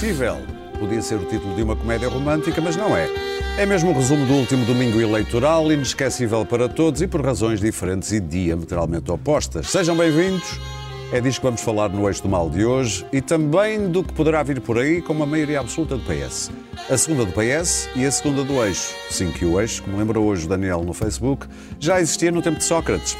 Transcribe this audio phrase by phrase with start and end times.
[0.00, 0.38] Inesquecível.
[0.78, 3.06] Podia ser o título de uma comédia romântica, mas não é.
[3.58, 8.10] É mesmo um resumo do último domingo eleitoral, inesquecível para todos e por razões diferentes
[8.10, 9.68] e diametralmente opostas.
[9.68, 10.58] Sejam bem-vindos.
[11.12, 14.14] É disso que vamos falar no Eixo do Mal de hoje e também do que
[14.14, 16.50] poderá vir por aí com uma maioria absoluta do PS.
[16.88, 18.94] A segunda do PS e a segunda do Eixo.
[19.10, 21.46] Sim, que o Eixo, como lembra hoje o Daniel no Facebook,
[21.78, 23.18] já existia no tempo de Sócrates.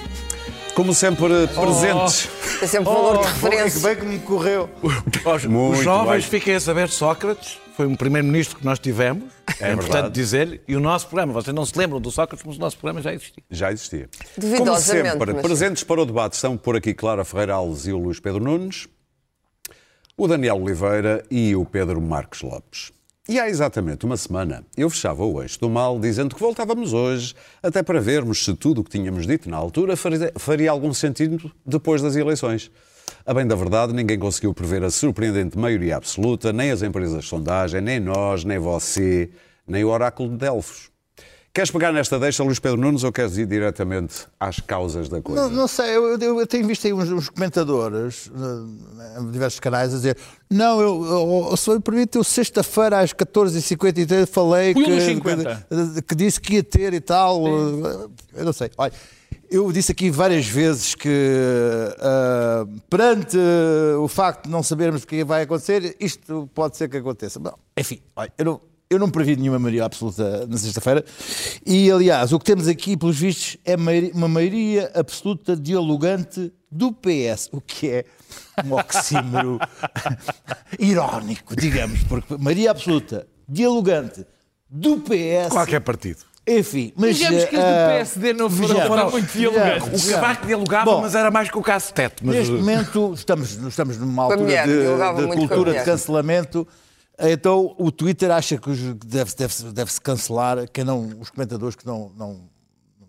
[0.74, 2.28] Como sempre, presentes.
[2.62, 3.80] É sempre valor de Oh, que referência.
[3.80, 4.70] bem que me correu.
[4.82, 4.94] Os,
[5.78, 6.30] os jovens bem.
[6.40, 9.24] fiquem a saber de Sócrates, foi um primeiro-ministro que nós tivemos,
[9.60, 10.14] é, importante verdade.
[10.14, 13.02] dizer, e o nosso programa, vocês não se lembram do Sócrates, mas o nosso programa
[13.02, 13.42] já existia.
[13.50, 14.08] Já existia.
[14.56, 17.98] Como sempre, mas- presentes para o debate estão por aqui Clara Ferreira Alves e o
[17.98, 18.86] Luís Pedro Nunes,
[20.16, 22.92] o Daniel Oliveira e o Pedro Marcos Lopes.
[23.28, 27.34] E há exatamente uma semana eu fechava o eixo do mal dizendo que voltávamos hoje,
[27.62, 32.00] até para vermos se tudo o que tínhamos dito na altura faria, algum sentido depois
[32.00, 32.70] das eleições.
[33.26, 37.28] A bem da verdade, ninguém conseguiu prever a surpreendente maioria absoluta, nem as empresas de
[37.28, 39.30] sondagem, nem nós, nem você,
[39.66, 40.89] nem o oráculo de Delfos.
[41.52, 45.42] Queres pegar nesta deixa, Luís Pedro Nunes, ou queres ir diretamente às causas da coisa?
[45.42, 49.58] Não, não sei, eu, eu- eu tenho visto aí uns, uns comentadores eh, em diversos
[49.58, 50.16] canais a dizer
[50.48, 55.66] não, eu, eu, eu só me permite, eu sexta-feira às 14h53 falei que, dos 50.
[55.96, 57.44] que, que disse que ia ter e tal.
[58.32, 58.70] Eu não sei.
[58.78, 58.92] Olha,
[59.50, 61.08] eu disse aqui várias vezes que
[61.98, 66.88] ah, perante eh, o facto de não sabermos o que vai acontecer, isto pode ser
[66.88, 67.40] que aconteça.
[67.40, 71.04] Bom, enfim, olha, eu não, eu não previ nenhuma maioria absoluta na sexta-feira.
[71.64, 73.76] E, aliás, o que temos aqui, pelos vistos, é
[74.12, 78.04] uma maioria absoluta dialogante do PS, o que é
[78.64, 79.60] um oxímoro
[80.76, 84.26] irónico, digamos, porque maioria absoluta dialogante
[84.68, 85.50] do PS.
[85.50, 86.24] Qualquer partido.
[86.46, 87.16] Enfim, mas.
[87.16, 90.08] Digamos que os do ah, PSD não foram muito dialogantes.
[90.08, 92.24] O Cavaco dialogava, Bom, mas era mais que o caso Tete.
[92.24, 95.84] Mas Neste momento estamos, estamos numa altura de, de cultura de mulher.
[95.84, 96.66] cancelamento.
[97.20, 101.86] Então o Twitter acha que que deve-se deve deve cancelar quem não, os comentadores que
[101.86, 102.40] não, não,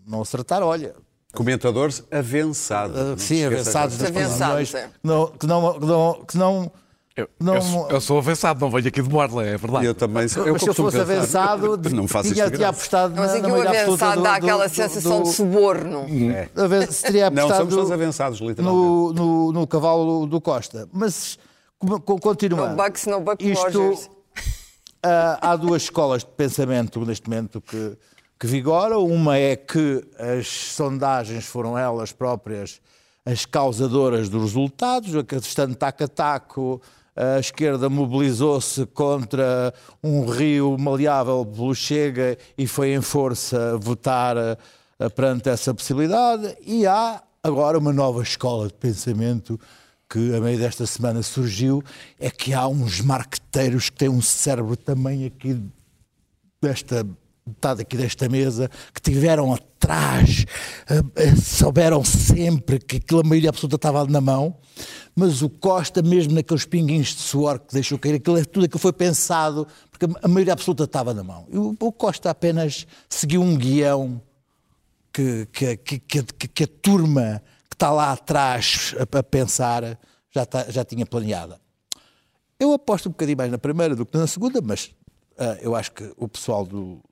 [0.06, 0.66] não acertaram.
[0.66, 0.94] Olha,
[1.34, 2.94] Comentadores avançados.
[2.94, 4.82] Não sim, avançados Avançados, é.
[5.00, 6.72] que não, que não, que não, que não,
[7.16, 9.86] eu, não- eu sou, eu sou avançado, não venho aqui de borla, é verdade.
[9.86, 10.46] Eu também sou.
[10.46, 11.12] Eu mas se eu fosse pensar,
[11.52, 14.44] avançado, Não faço tinha, tinha apostado Mas na, aqui na o avançado do- dá do-
[14.44, 16.06] aquela do- sensação do- de suborno.
[16.90, 18.84] se teria Não, apostado somos todos avançados, literalmente.
[18.84, 20.86] no, no, no cavalo do Costa.
[20.92, 21.38] Mas,
[22.20, 22.76] continuando.
[22.76, 24.10] No Bucks, no Buck Isto, Rogers.
[25.02, 27.96] ah, há duas escolas de pensamento neste momento que,
[28.38, 29.04] que vigoram.
[29.04, 32.80] Uma é que as sondagens foram elas próprias
[33.24, 36.82] as causadoras dos resultados, a estando taco a taco,
[37.14, 39.72] a esquerda mobilizou-se contra
[40.02, 44.58] um rio maleável pelo Chega e foi em força votar ah,
[45.10, 46.56] perante essa possibilidade.
[46.66, 49.58] E há agora uma nova escola de pensamento
[50.12, 51.82] que a meio desta semana surgiu,
[52.20, 55.58] é que há uns marqueteiros que têm um cérebro também aqui
[56.60, 57.06] desta
[57.46, 60.44] metade aqui desta mesa, que tiveram atrás,
[60.88, 64.56] eh, eh, souberam sempre que aquilo a maioria absoluta estava na mão,
[65.16, 68.78] mas o Costa, mesmo naqueles pinguinhos de suor que deixou cair, aquilo, é- tudo aquilo
[68.78, 71.46] foi pensado, porque a maioria absoluta estava na mão.
[71.50, 74.22] E o, Costa apenas seguiu um guião
[75.12, 77.42] que, que, que, que, a turma
[77.82, 79.98] está lá atrás a, a pensar
[80.30, 81.60] já, está- já tinha planeada.
[82.58, 84.92] Eu aposto um bocadinho mais na primeira do que na segunda, mas
[85.36, 87.02] ah, eu acho que o pessoal do-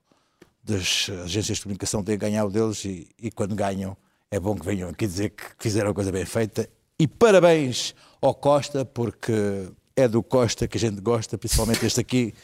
[0.63, 3.97] das agências de comunicação tem a ganhar o deles e, e quando ganham
[4.31, 6.71] é bom que venham aqui dizer que fizeram a coisa bem feita.
[6.97, 7.93] E parabéns
[8.23, 12.35] ao Costa, porque é do Costa que a gente gosta, principalmente este aqui,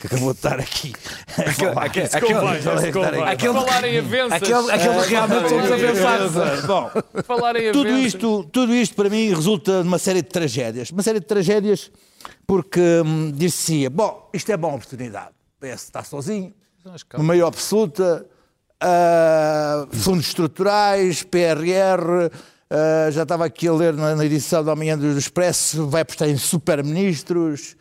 [0.00, 0.92] que acabou de estar aqui.
[1.54, 1.84] falar.
[1.84, 3.52] aquele- aquele...
[3.52, 4.32] falar em avanças.
[4.42, 6.64] Aquele, aquele realmente somos avançados.
[6.64, 6.90] Bom,
[7.24, 8.06] Falar em tudo avanças.
[8.06, 10.90] isto, tudo isto para mim resulta de uma série de tragédias.
[10.90, 11.90] Uma série de tragédias
[12.46, 15.30] porque hum, disse bom, isto é boa oportunidade.
[15.60, 16.54] O PS está sozinho,
[17.14, 18.24] uma maioria absoluta,
[18.80, 22.30] ah, fundos estruturais, PRR,
[22.70, 26.28] ah, já estava aqui a ler na, na edição da manhã do Expresso, vai apostar
[26.28, 27.76] em superministros,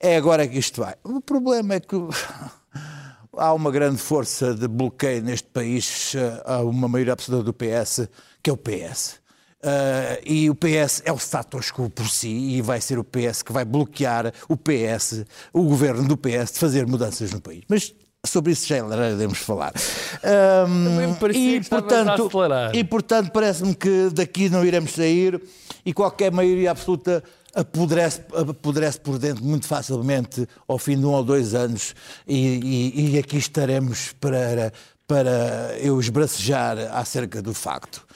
[0.00, 0.94] é agora que isto vai.
[1.04, 1.96] O problema é que
[3.36, 8.08] há uma grande força de bloqueio neste país, há uma maioria absoluta do PS,
[8.42, 9.22] que é o PS.
[9.64, 13.42] Eh, e o PS é o status quo por si e vai ser o PS
[13.42, 17.62] que vai bloquear o PS, o governo do PS, de fazer mudanças no país.
[17.68, 17.94] Mas
[18.24, 19.72] sobre isso já iremos falar.
[21.18, 22.30] Parecia e, portanto,
[22.72, 25.42] e portanto parece-me que daqui não iremos sair
[25.84, 27.22] e qualquer maioria absoluta
[27.52, 31.94] apodrece, apodrece por dentro muito facilmente ao fim de um ou dois anos
[32.26, 34.72] e, e- e aqui estaremos para,
[35.06, 38.06] para eu esbracejar acerca do facto.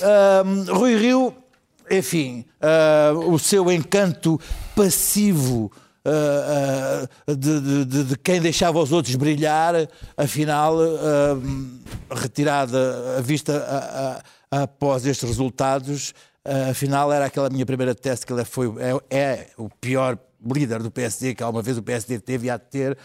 [0.00, 1.34] Ahm, Rui Rio,
[1.90, 4.40] enfim, ah, o seu encanto
[4.76, 5.72] passivo
[6.06, 9.74] ah, de, de- de- quem deixava os outros brilhar,
[10.16, 14.22] afinal, ah, retirada a vista a-
[14.58, 16.14] a- após estes resultados,
[16.70, 18.72] afinal era aquela minha primeira tese que ele foi,
[19.10, 20.16] é, é o pior
[20.54, 22.96] líder do PSD que alguma vez o PSD teve e há de ter.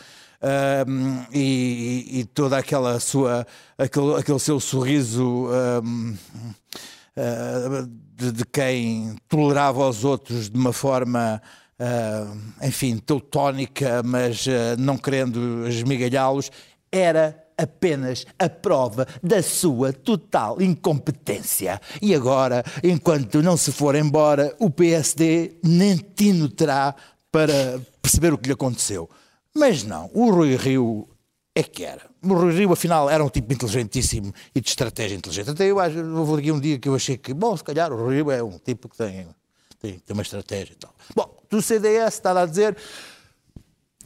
[0.44, 3.45] Um, e, e toda aquela sua
[3.77, 5.48] aquele, aquele seu sorriso
[5.83, 6.18] um,
[7.15, 11.39] uh, de, de quem tolerava os outros de uma forma
[11.81, 16.51] uh, enfim, teutónica mas uh, não querendo esmigalhá-los
[16.91, 21.79] era apenas a prova da sua total incompetência.
[22.01, 26.95] E agora, enquanto não se for embora, o PSD nem tino terá
[27.31, 29.09] para perceber o que lhe aconteceu.
[29.55, 31.07] Mas não, o Rui Rio
[31.55, 32.09] é que era.
[32.23, 35.49] O Rui Rio, afinal, era um tipo inteligentíssimo e de estratégia inteligente.
[35.49, 37.95] Até eu acho, houve aqui um dia que eu achei que, bom, se calhar o
[37.95, 39.27] Rui Rio é um tipo que tem,
[39.81, 40.93] tem, tem uma estratégia e tal.
[41.15, 42.77] Bom, do CDS, está a dizer,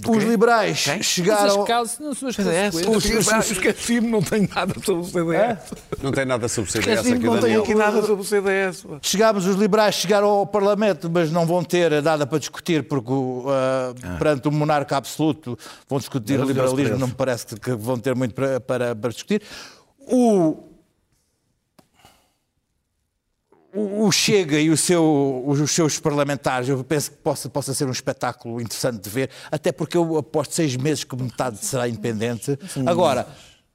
[0.06, 1.62] os liberais Mas chegaram...
[1.62, 2.82] as causas não são as CDS.
[2.82, 2.98] Eu
[3.40, 5.60] Esqueci-me, não tenho nada sobre o CDS.
[6.02, 8.86] Não tem nada sobre o CDS aqui, não tenho aqui nada sobre o CDS.
[9.02, 13.46] Chegámos, os liberais chegaram ao Parlamento, mas não vão ter nada para discutir, porque o,
[13.48, 15.58] ah, perante o monarca absoluto
[15.88, 19.42] vão discutir liberalismo, não me parece que, que vão ter muito para, para, para discutir.
[20.00, 20.75] O,
[23.76, 27.92] o, Chega e o seu- os seus parlamentares, eu penso que possa, possa ser um
[27.92, 32.58] espetáculo interessante de ver, até porque eu aposto seis meses que metade será independente.
[32.86, 33.28] Agora,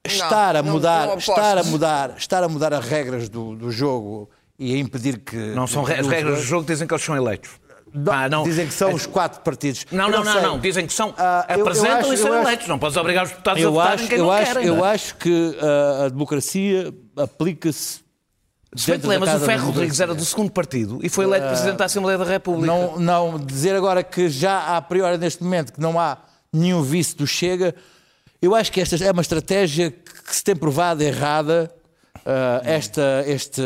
[0.05, 4.31] estar a mudar, não estar a mudar, estar a mudar as regras do, do jogo
[4.59, 7.51] e a impedir que Não são as regras do jogo, dizem que eles são eleitos.
[7.93, 8.45] Não, Ah, não.
[8.45, 9.85] Dizem que são os quatro partidos.
[9.91, 10.59] Não, não, não, não.
[10.61, 11.13] Dizem que são.
[11.19, 12.69] Ah, eu- eu apresentam acho- e são eu acho- eleitos.
[12.69, 14.69] Não podes obrigar os deputados a Eu votar acho, em quem eu não acho, querem.
[14.69, 14.91] eu é?
[14.93, 18.09] acho que ah, a democracia aplica-se.
[18.77, 21.77] Se bem te lembras, o Ferro Rodrigues era do segundo partido e foi eleito Presidente
[21.77, 22.67] da Assembleia da República.
[22.67, 26.19] Não, não dizer agora que já a priori neste momento que não há
[26.53, 27.75] nenhum vice do Chega,
[28.41, 31.69] eu acho que esta é uma estratégia que se tem provado errada.
[32.25, 33.61] ah, esta, este,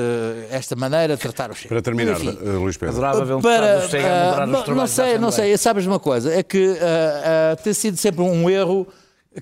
[0.51, 1.69] esta maneira de tratar o Chega.
[1.69, 2.95] Para terminar, Enfim, Luís Pedro.
[2.95, 5.85] Adorava ver um para, do Chega a ah, moderar os não- sei, não sei, sabes
[5.87, 8.87] uma coisa, é que ah, ah, tem sido sempre um erro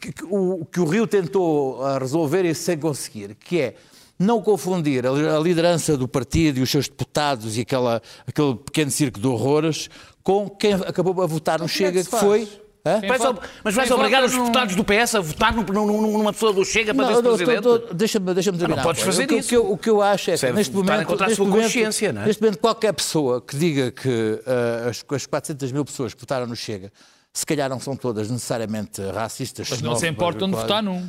[0.00, 3.74] que, que o, que o Rio tentou ah, resolver e sem conseguir, que é
[4.22, 9.18] não confundir a, liderança do partido e os seus deputados e aquela, aquele pequeno circo
[9.20, 9.88] de horrores
[10.22, 12.22] com quem acabou a votar no é que Chega, que, faz?
[12.22, 12.48] foi...
[12.84, 16.52] Ob- mas vais obrigar os deputados do PS a votar num- num- num- numa pessoa
[16.52, 17.94] do Chega para Não, não, presidente?
[17.94, 18.82] Deixa-me deixa terminar.
[18.82, 19.22] podes a coisa.
[19.22, 19.46] fazer o, que, isso.
[19.46, 21.70] o que eu, o que eu acho é que neste momento, neste, sua momento
[22.12, 22.26] não é?
[22.26, 26.46] neste momento qualquer pessoa que diga que ah, as, as 400 mil pessoas que votaram
[26.46, 26.90] no Chega
[27.32, 29.68] se calhar não são todas necessariamente racistas.
[29.70, 31.08] Mas não se importam de votar num.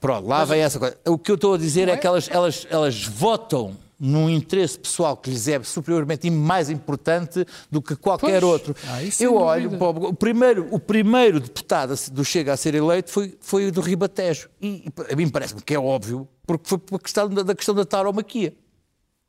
[0.00, 0.96] Pronto, lá vem essa coisa.
[1.06, 1.96] O que eu estou a dizer é?
[1.96, 7.46] que elas, elas, elas votam num interesse pessoal que lhes é superiormente e mais importante
[7.70, 8.52] do que qualquer Pois.
[8.52, 8.76] outro.
[8.86, 13.34] Ah, eu olho, para o, primeiro, o primeiro deputado do Chega a ser eleito foi,
[13.40, 14.50] foi o do Ribatejo.
[14.60, 17.74] E, e a mim parece-me que é óbvio, porque foi por questão da, da questão
[17.74, 18.54] da tauromaquia.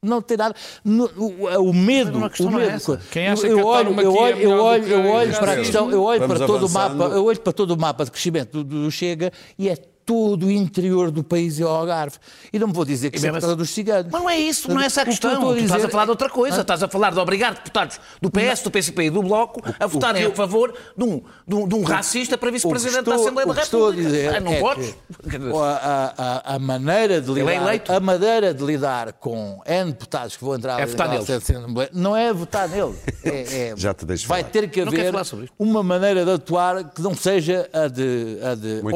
[0.04, 0.54] Não tem nada.
[0.84, 2.20] no- o, o medo.
[2.20, 3.02] Mas o não é medo essa.
[3.10, 5.89] Quem acha eu que olho, eu é olho, eu olho, eu olho para a questão,
[5.89, 8.63] eu olho Vamos para todo o mapa, eu olho para todo o mapa de crescimento
[8.63, 9.77] do, do Chega e é
[10.08, 12.16] todo o interior do país e o Algarve.
[12.54, 14.10] E não me vou dizer que isso é por causa dos ciganos.
[14.10, 15.32] Mas não é isso, não é essa a O questão.
[15.54, 16.62] Tu estás a dizer falar de é- outra coisa.
[16.62, 20.24] Estás a falar de obrigar deputados do PS, do PCP e do Bloco a votarem
[20.26, 23.54] a favor de um, de um, de um racista para vice-presidente O da Assembleia o
[23.54, 24.10] da que estou a República.
[24.10, 24.96] dizer Ah, não é podes?
[25.24, 27.92] que Quer dizer, a, a- a- maneira de é lidar, eleito.
[27.92, 31.30] a maneira de lidar com N deputados que vão entrar É votar neles.
[31.30, 32.96] Assembleia, não é votar nele.
[33.26, 34.52] É- é- Já te deixo Vai falar.
[34.54, 35.54] ter que Não haver falar sobre isto.
[35.60, 38.96] uma maneira de atuar que não seja a de, a de Muito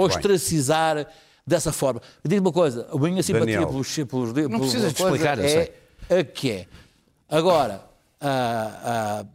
[1.02, 2.02] ostracizar dessa forma.
[2.24, 3.68] Diz uma coisa, a minha simpatia Daniel.
[3.68, 5.72] pelos, pelos, pelos precisas de coisa explicar, eu
[6.10, 6.68] é a que é.
[7.30, 7.84] Agora,
[8.20, 9.26] a- a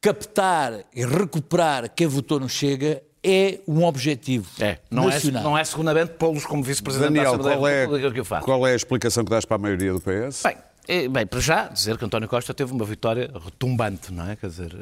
[0.00, 5.42] captar e recuperar quem votou no Chega é um objetivo É, não é, nacional.
[5.42, 8.44] não é segundamente pô-los como vice-presidente da Daniel, Assembleia qual é, República que eu faço.
[8.46, 10.42] qual é a explicação que dás para a maioria do PS?
[10.44, 10.56] Bem,
[10.88, 14.36] eh, bem, para já, dizer que António Costa teve uma vitória retumbante, não é?
[14.36, 14.76] Quer dizer, eh,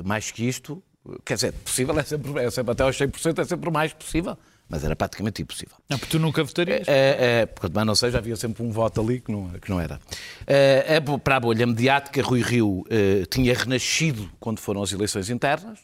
[0.00, 0.82] eh, mais que isto,
[1.24, 4.36] quer dizer, possível é sempre, é sempre até aos 100% é sempre o mais possível,
[4.68, 5.76] mas era praticamente impossível.
[5.88, 6.86] Não, porque tu nunca votarias.
[6.88, 9.80] É, é, quanto mais não seja, havia sempre um voto ali que não, que não
[9.80, 9.98] era.
[10.46, 12.84] É, para a bolha mediática, Rui Rio
[13.30, 15.78] tinha renascido quando foram as eleições internas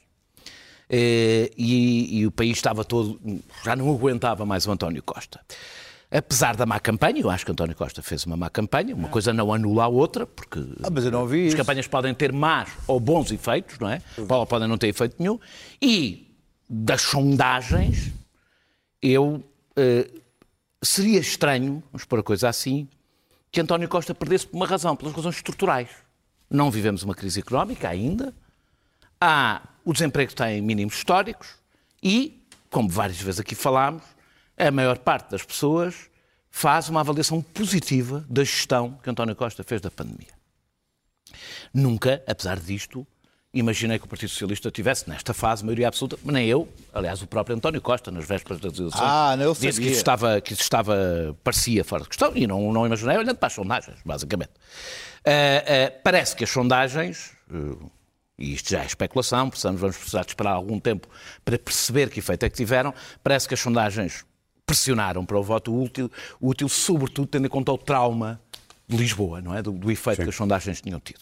[0.90, 3.20] e, e o país estava todo,
[3.64, 5.40] já não aguentava mais o António Costa.
[6.10, 9.32] Apesar da má campanha, eu acho que António Costa fez uma má campanha, uma coisa
[9.32, 11.56] não anula a outra, porque Ah, mas eu não vi as isso.
[11.56, 14.00] campanhas podem ter más ou bons efeitos, não é?
[14.28, 15.40] Ou podem não ter efeito nenhum.
[15.82, 16.32] E
[16.70, 18.12] das sondagens,
[19.04, 19.44] eu
[19.76, 20.10] eh,
[20.82, 22.88] seria estranho, vamos pôr a coisa assim,
[23.52, 25.90] que António Costa perdesse por uma razão, pelas razões estruturais.
[26.48, 28.34] Não vivemos uma crise económica ainda.
[29.20, 31.48] Há o desemprego está em mínimos históricos
[32.02, 34.02] e, como várias vezes aqui falámos,
[34.56, 36.08] a maior parte das pessoas
[36.50, 40.32] faz uma avaliação positiva da gestão que António Costa fez da pandemia.
[41.72, 43.06] Nunca, apesar disto,
[43.54, 47.26] imaginei que o Partido Socialista tivesse, nesta fase, maioria absoluta, mas nem eu, aliás, o
[47.26, 50.62] próprio António Costa, nas vésperas das eleições, Ah, não, disse que isso estava, que isso
[50.62, 54.50] estava, parecia fora de questão, e não, não imaginei olhando para as sondagens, basicamente.
[55.24, 55.30] Ah,
[55.66, 57.86] ah, parece que as sondagens, eh,
[58.38, 61.08] e isto já é especulação, precisamos, vamos precisar de esperar algum tempo
[61.44, 62.92] para perceber que efeito é que tiveram,
[63.22, 64.24] parece que as sondagens
[64.66, 68.40] pressionaram para o voto útil, útil sobretudo tendo em conta o trauma
[68.88, 69.62] de Lisboa, não é?
[69.62, 71.20] Do, do efeito que as sondagens tinham tido.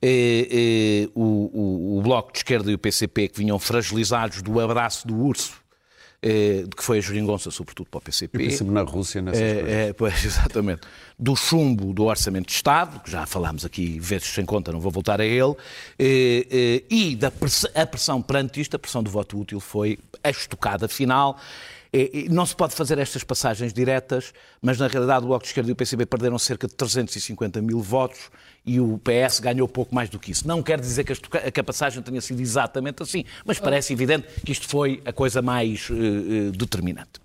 [0.00, 4.58] Eh, eh, o, o- o Bloco de Esquerda e o PCP, que vinham fragilizados do
[4.58, 5.62] abraço do urso,
[6.20, 8.36] eh, de que foi a geringonça, sobretudo para o PCP.
[8.36, 9.68] Eu penso na Rússia nessas coisas.
[9.68, 10.80] É, é, pois, exatamente.
[11.16, 14.90] Do chumbo do Orçamento de Estado, que já falámos aqui vezes sem conta, não vou
[14.90, 15.54] voltar a ele,
[16.00, 20.88] e da press- a pressão perante isto, a pressão do voto útil foi a estocada
[20.88, 21.38] final.
[22.30, 24.32] Não se pode fazer estas passagens diretas,
[24.62, 27.80] mas na realidade o Bloco de Esquerda e o PCB perderam cerca de 350 mil
[27.80, 28.30] votos
[28.64, 30.48] e o PS ganhou pouco mais do que isso.
[30.48, 34.26] Não quer dizer que a, que a passagem tenha sido exatamente assim, mas parece evidente
[34.44, 37.20] que isto foi a coisa mais eh, determinante.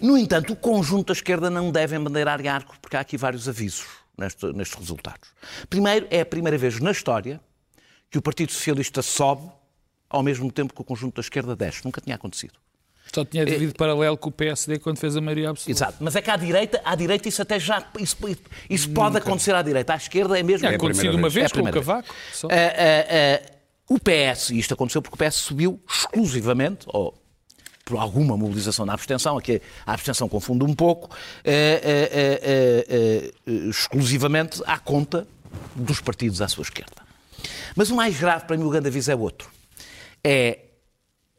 [0.00, 3.86] No entanto, o conjunto da esquerda não deve embandeirar arco, porque há aqui vários avisos
[4.18, 5.28] neste- nestes resultados.
[5.70, 7.40] Primeiro, é a primeira vez na história
[8.10, 9.48] que o Partido Socialista sobe
[10.10, 11.84] ao mesmo tempo que o conjunto da esquerda desce.
[11.84, 12.54] Nunca tinha acontecido.
[13.14, 15.70] Só tinha devido paralelo com o PSD quando fez a maioria absoluta.
[15.70, 15.98] Exato.
[16.00, 17.84] Mas é que à direita, à direita isso até já.
[17.98, 18.16] Isso,
[18.70, 19.92] isso pode acontecer à direita.
[19.92, 20.60] À esquerda é mesmo.
[20.60, 21.34] Tinha a acontecido uma vez.
[21.34, 22.14] vez, É com o Cavaco.
[22.32, 22.48] só.
[22.48, 23.52] Ah, ah, ah,
[23.88, 27.14] o PS, e isto aconteceu porque o PS subiu exclusivamente, ou
[27.84, 34.62] por alguma mobilização na abstenção, aqui a abstenção confunde um pouco, ah, ah, ah, exclusivamente
[34.64, 35.26] à conta
[35.74, 37.02] dos partidos à sua esquerda.
[37.76, 39.50] Mas o mais grave para mim, o grande aviso é outro.
[40.24, 40.58] É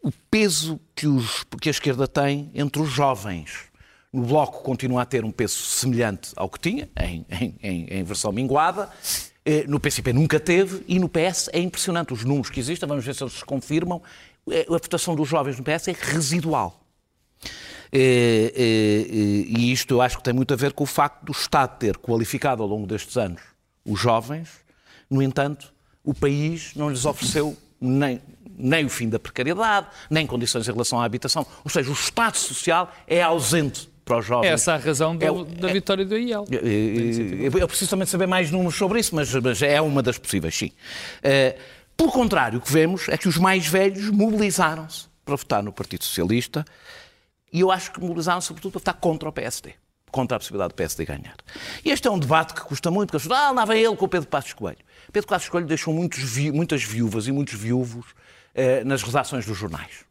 [0.04, 3.52] o peso que, os- que a esquerda tem entre os jovens.
[4.12, 7.26] No Bloco continua a ter um peso semelhante ao que tinha, em,
[7.64, 8.90] em- em- versão minguada.
[9.46, 13.04] Eh, No PCP nunca teve e no PS é impressionante os números que existem, vamos
[13.04, 14.02] ver se eles se confirmam.
[14.52, 16.80] Eh, A votação dos jovens no PS é residual.
[17.92, 18.52] Eh,
[19.48, 21.98] E isto eu acho que tem muito a ver com o facto do Estado ter
[21.98, 23.42] qualificado ao longo destes anos
[23.86, 24.50] os jovens,
[25.10, 28.22] no entanto, o país não lhes ofereceu nem,
[28.58, 31.46] nem o fim da precariedade, nem condições em relação à habitação.
[31.64, 34.50] Ou seja, o Estado Social é ausente para os jovens.
[34.52, 36.46] Essa é a razão do- É da é- vitória do IEL.
[37.60, 40.72] Eu preciso também saber mais números sobre isso, mas, mas é uma das possíveis, sim.
[41.22, 41.56] Eh,
[41.96, 46.04] Pelo contrário, o que vemos é que os mais velhos mobilizaram-se para votar no Partido
[46.04, 46.66] Socialista
[47.52, 49.74] e eu acho que mobilizaram-se sobretudo para votar contra o PSD.
[50.12, 51.36] Contra a possibilidade do PSD ganhar.
[51.86, 53.96] E este é um debate que custa muito, porque as pessoas, ah, lá vem ele
[53.96, 54.80] com o Pedro Passos Coelho.
[55.12, 58.08] Pedro Passos Coelho deixou muitos muitas viúvas e muitos viúvos
[58.86, 60.06] nas redações dos jornais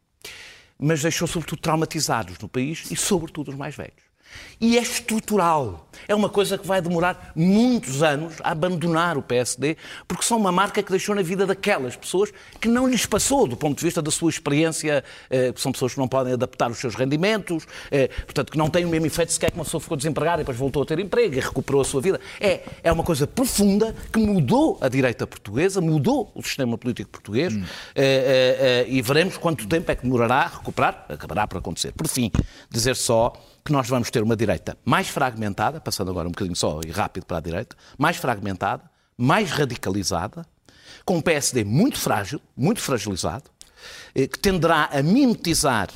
[0.82, 4.11] mas deixou sobretudo traumatizados no país e sobretudo os mais velhos.
[4.60, 5.88] E é estrutural.
[6.08, 9.76] É uma coisa que vai demorar muitos anos a abandonar o PSD,
[10.08, 13.56] porque são uma marca que deixou na vida daquelas pessoas que não lhes passou do
[13.56, 15.04] ponto de vista da sua experiência.
[15.30, 18.84] eh, São pessoas que não podem adaptar os seus rendimentos, eh, portanto, que não têm
[18.84, 21.34] o mesmo efeito sequer que uma pessoa ficou desempregada e depois voltou a ter emprego
[21.34, 22.20] e recuperou a sua vida.
[22.40, 27.54] É, é uma coisa profunda que mudou a direita portuguesa, mudou o sistema político português
[27.54, 27.62] eh,
[27.94, 31.06] eh, eh, e veremos quanto tempo é que demorará a recuperar.
[31.08, 31.92] Acabará por acontecer.
[31.92, 32.30] Por fim,
[32.70, 33.32] dizer só
[33.64, 37.26] que nós vamos ter uma direita mais fragmentada, passando agora um bocadinho só e rápido
[37.26, 38.82] para a direita, mais fragmentada,
[39.16, 40.44] mais radicalizada,
[41.04, 43.44] com um PSD muito frágil, muito fragilizado,
[44.14, 45.88] eh, que tenderá a mimetizar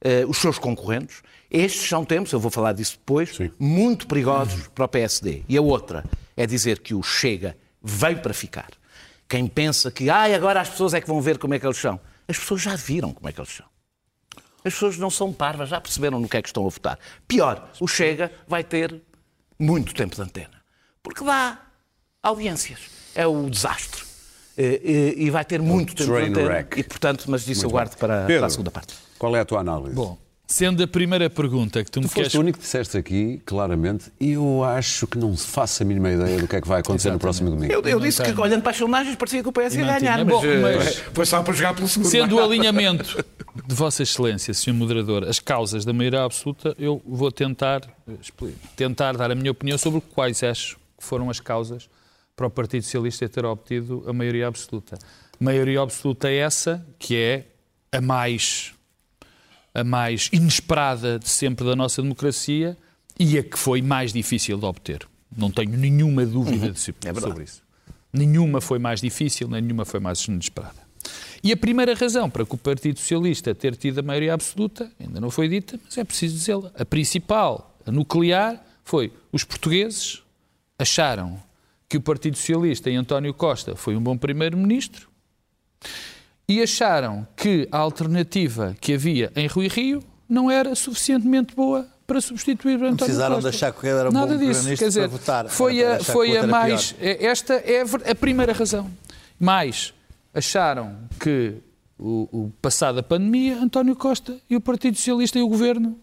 [0.00, 1.22] eh, os seus concorrentes.
[1.50, 5.44] Estes são tempos, eu vou falar disso depois, muito perigosos para o PSD.
[5.48, 6.04] E a outra
[6.36, 8.70] é dizer que o Chega veio para ficar.
[9.28, 11.78] Quem pensa que ah, agora as pessoas é que vão ver como é que eles
[11.78, 12.00] são.
[12.26, 13.66] As pessoas já viram como é que eles são.
[14.64, 16.98] As pessoas não são parvas, já perceberam no que é que estão a votar.
[17.28, 19.02] Pior, o Chega vai ter
[19.58, 20.62] muito tempo de antena.
[21.02, 21.58] Porque dá
[22.22, 22.80] audiências.
[23.14, 24.02] É o desastre.
[24.56, 26.46] Eh, eh, E vai ter muito tempo de antena.
[26.48, 26.80] wreck.
[26.80, 28.94] E, portanto, mas disso eu guardo para, Pedro, para a segunda parte.
[29.18, 29.94] Qual é a tua análise?
[29.94, 32.26] Bom, sendo a primeira pergunta que tu me Tu queres...
[32.28, 35.86] foste o único que disseste aqui, claramente, e eu acho que não se faço a
[35.86, 37.72] mínima ideia do que é que vai acontecer no próximo domingo.
[37.72, 39.98] Eu, eu disse que, olhando para as sondagens, parecia que o PS ia ganhar.
[39.98, 40.24] tinha.
[40.24, 42.08] Mas, Bom, eh, mas- foi só para jogar pelo segundo.
[42.08, 43.24] Sendo o alinhamento
[43.66, 44.74] de Vossa Excelência, Sr.
[44.74, 48.46] Moderador, as causas da maioria absoluta, eu vou tentar, eh,
[48.76, 51.88] tentar dar a minha opinião sobre quais acho que foram as causas
[52.36, 54.98] para o Partido Socialista ter obtido a maioria absoluta.
[55.40, 57.46] Maioria absoluta é essa, que é
[57.92, 58.73] a mais,
[59.74, 62.76] a mais inesperada de sempre da nossa democracia
[63.18, 65.06] e a que foi mais difícil de obter.
[65.36, 67.26] Não tenho nenhuma dúvida de- é verdade.
[67.26, 67.62] sobre isso.
[68.12, 70.84] Nenhuma foi mais difícil, nenhuma foi mais inesperada.
[71.42, 75.20] E a primeira razão para que o Partido Socialista ter tido a maioria absoluta, ainda
[75.20, 76.70] não foi dita, mas é preciso dizê-la.
[76.78, 80.22] A principal, a nuclear, foi os portugueses
[80.78, 81.42] acharam
[81.88, 85.08] que o Partido Socialista e António Costa foi um bom primeiro-ministro
[86.48, 92.20] e acharam que a alternativa que havia em Rui Rio não era suficientemente boa para
[92.20, 93.50] substituir o António precisaram Costa.
[93.50, 94.68] de achar que era um Nada bom disso.
[94.76, 95.48] Quer dizer, para votar.
[95.48, 96.94] foi a, foi a outro era mais.
[97.00, 98.90] Esta é a primeira razão.
[99.40, 99.94] Mais,
[100.34, 101.54] acharam que
[101.98, 105.96] o, o passado a pandemia, António Costa e o Partido Socialista e o Governo,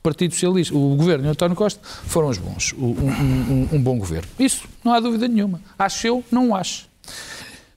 [0.00, 3.98] Partido Socialista, o Governo e António Costa foram os bons, um, um- um- um bom
[3.98, 4.28] governo.
[4.38, 5.60] Isso não há dúvida nenhuma.
[5.76, 6.86] Acho eu, não acho.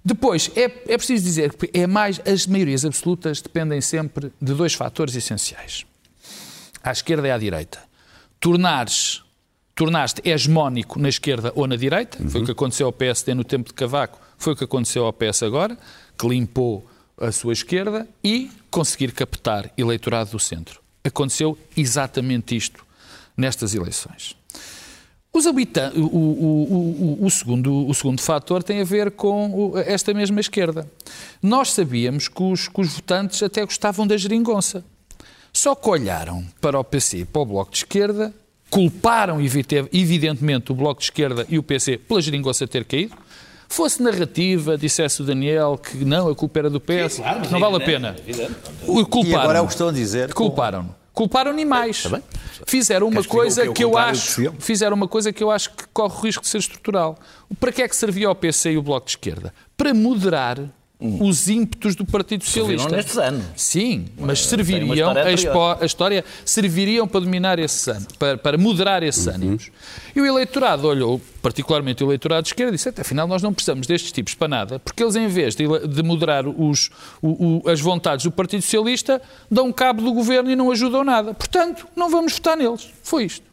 [0.04, 4.74] Depois, é, é preciso dizer que é mais, as maiorias absolutas dependem sempre de dois
[4.74, 5.86] fatores essenciais.
[6.84, 7.80] À esquerda e à direita.
[8.40, 9.22] Tornares,
[9.76, 13.70] tornaste hegemónico na esquerda ou na direita, foi o que aconteceu ao PSD no tempo
[13.70, 15.78] de Cavaco, foi o que aconteceu ao PS agora,
[16.18, 16.90] que limpou
[17.20, 20.82] a sua esquerda e conseguir captar eleitorado do centro.
[21.04, 22.84] Aconteceu exatamente isto
[23.38, 24.36] nestas eleições.
[25.34, 29.78] Os habitantes, o, o- o- o- segundo, o segundo fator tem a ver com o-
[29.78, 30.86] esta mesma esquerda.
[31.42, 34.84] Nós sabíamos que os, que os votantes até gostavam da geringonça.
[35.54, 38.34] Só que olharam para o PC e para o Bloco de Esquerda,
[38.70, 39.40] culparam
[39.94, 43.16] evidentemente o Bloco de Esquerda e o PC pela geringonça ter caído.
[43.70, 47.20] Fosse narrativa, dissesse o Daniel que não, a culpa era do PS,
[47.50, 48.16] não vale a pena.
[48.86, 49.40] O E culparam.
[49.44, 50.34] agora é o que estão a dizer.
[50.34, 50.94] Culparam-no.
[51.14, 52.04] Culparam-no e mais.
[52.66, 53.70] Fizeram uma Queres que coisa quê?
[53.70, 56.50] O que eu acho, fizeram uma coisa que eu acho que corre o risco de
[56.50, 57.18] ser estrutural.
[57.60, 59.54] Para que é que servia o PC e o Bloco de Esquerda?
[59.76, 60.58] Para moderar
[61.02, 62.84] os ímpetos do Partido Socialista.
[62.90, 63.44] Serviram nestes anos.
[63.56, 68.58] Sim, mas serviriam, história a, expo- a história serviriam para dominar esses ânimos, para, para
[68.58, 69.34] moderar esses Uhum.
[69.34, 69.72] ânimos.
[70.16, 73.52] E o eleitorado olhou, particularmente o eleitorado de esquerda, e disse: até afinal nós não
[73.54, 76.90] precisamos destes tipos para nada, porque eles, em vez de, de moderar os,
[77.22, 81.34] o- o- as vontades do Partido Socialista, dão cabo do governo e não ajudam nada.
[81.34, 82.88] Portanto, não vamos votar neles.
[83.02, 83.46] Foi isto.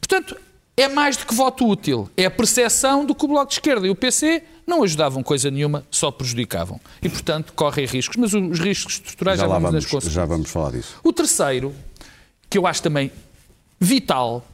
[0.00, 0.36] Portanto,
[0.76, 2.08] é mais do que voto útil.
[2.16, 5.50] É a percepção do que o Bloco de Esquerda e o PC não ajudavam coisa
[5.50, 6.80] nenhuma, só prejudicavam.
[7.02, 8.16] E, portanto, correm riscos.
[8.16, 10.12] Mas os riscos estruturais já, Já vamos nas consequências.
[10.12, 10.96] já vamos falar disso.
[11.04, 11.74] O terceiro,
[12.48, 13.10] que eu acho também
[13.80, 14.46] vital,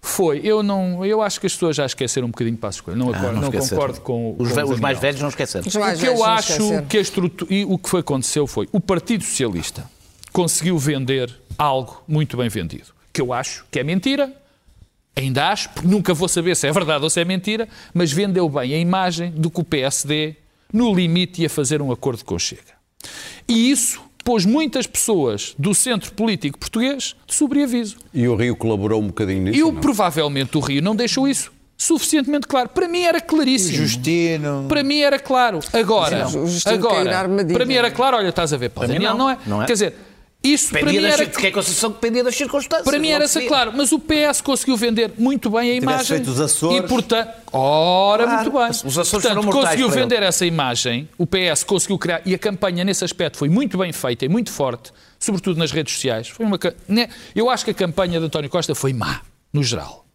[0.00, 2.96] foi, eu não, eu acho que as pessoas já esqueceram um bocadinho para a escolha.
[2.96, 3.68] Não, acordo- Ah, não não esqueceram.
[3.80, 5.66] concordo com, o- Os, com os mais velhos não esqueceram.
[5.66, 8.46] Os mais O que eu não acho que a estrutura e o que foi aconteceu
[8.46, 9.90] foi o Partido Socialista
[10.32, 14.32] conseguiu vender algo muito bem vendido, que eu acho que é mentira.
[15.16, 18.48] Ainda acho, porque nunca vou saber se é verdade ou se é mentira, mas vendeu
[18.48, 20.36] bem a imagem do que o PSD,
[20.70, 22.76] no limite, ia fazer um acordo com o Chega.
[23.48, 27.96] E isso pôs muitas pessoas do centro político português de sobreaviso.
[28.12, 29.58] E o Rio colaborou um bocadinho nisso?
[29.58, 29.76] E não?
[29.76, 32.68] provavelmente o Rio não deixou isso suficientemente claro.
[32.70, 33.76] Para mim era claríssimo.
[33.76, 34.66] Justino.
[34.68, 35.60] Para mim era claro.
[35.72, 39.16] Agora, Justino agora para mim era claro, olha, estás a ver, Paulo Para mim Daniel,
[39.16, 39.38] não, não, é?
[39.46, 39.66] não é.
[39.66, 39.94] Quer dizer,
[40.52, 42.84] isso para Dependia mim das, era, de que a Constituição dependia das circunstâncias.
[42.88, 43.48] para mim era percebia.
[43.48, 46.06] claro, mas o PS conseguiu vender muito bem a imagem.
[46.16, 46.84] feito os Açores.
[46.84, 48.70] E portanto, ora, muito bem.
[48.70, 52.38] os Açores portanto, foram conseguiu para vender essa imagem, o PS conseguiu criar, e a
[52.38, 56.28] campanha nesse aspecto foi muito bem feita e muito forte, sobretudo nas redes sociais.
[56.28, 57.08] Foi uma, né?
[57.34, 59.20] Eu acho que a campanha de António Costa foi má,
[59.52, 60.05] no geral.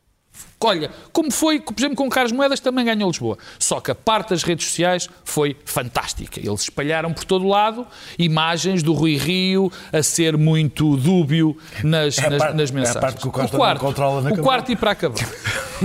[0.63, 3.38] Olha, como foi, por exemplo, com o Carlos Moedas também ganhou Lisboa.
[3.60, 6.39] Só que a parte das redes sociais foi fantástica.
[6.39, 7.86] Eles espalharam por todo lado
[8.17, 12.76] imagens do Rui Rio a ser muito dúbio nas, É nas, parte- nas é a
[12.76, 13.02] mensagens.
[13.02, 15.17] parte que o Costa não quarto, controla na o quarto e para acabar.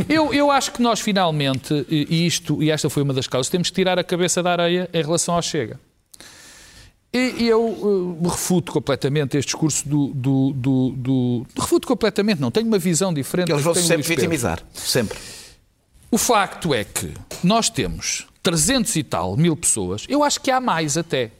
[0.08, 3.70] Eu, eu acho que nós finalmente, e isto, e esta foi uma das causas, temos
[3.70, 5.80] que tirar a cabeça da areia em relação ao Chega.
[7.16, 12.50] E e eu eh, refuto completamente este discurso do, do, do, do- Refuto completamente, não.
[12.50, 13.50] Tenho uma visão diferente.
[13.50, 14.62] Eles do vão que se sempre vitimizar.
[14.74, 15.18] Sempre.
[16.11, 20.61] O facto é que nós temos 300 e tal mil pessoas, eu acho que há
[20.61, 21.31] mais até,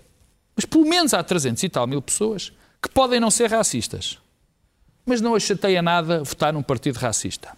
[0.57, 4.19] mas pelo menos há 300 e tal mil pessoas que podem não ser racistas.
[5.05, 7.57] Mas não as chateia nada votar num partido racista.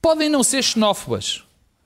[0.00, 1.42] Podem não ser xenófobas,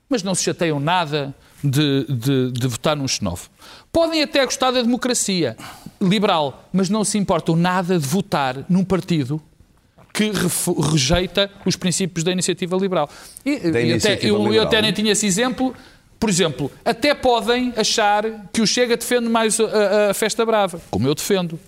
[0.09, 3.51] mas não se chateiam nada de, de, de votar num xenófobo.
[3.93, 5.57] Podem até gostar da democracia
[6.01, 9.41] liberal, mas não se importam nada de votar num partido
[10.13, 10.31] que
[10.93, 13.09] rejeita os princípios da iniciativa liberal.
[13.45, 15.75] E, Da e iniciativa até, eu, eu até nem tinha esse exemplo.
[16.19, 21.07] Por exemplo, até podem achar que o Chega defende mais a, a- festa brava, como
[21.07, 21.61] eu defendo.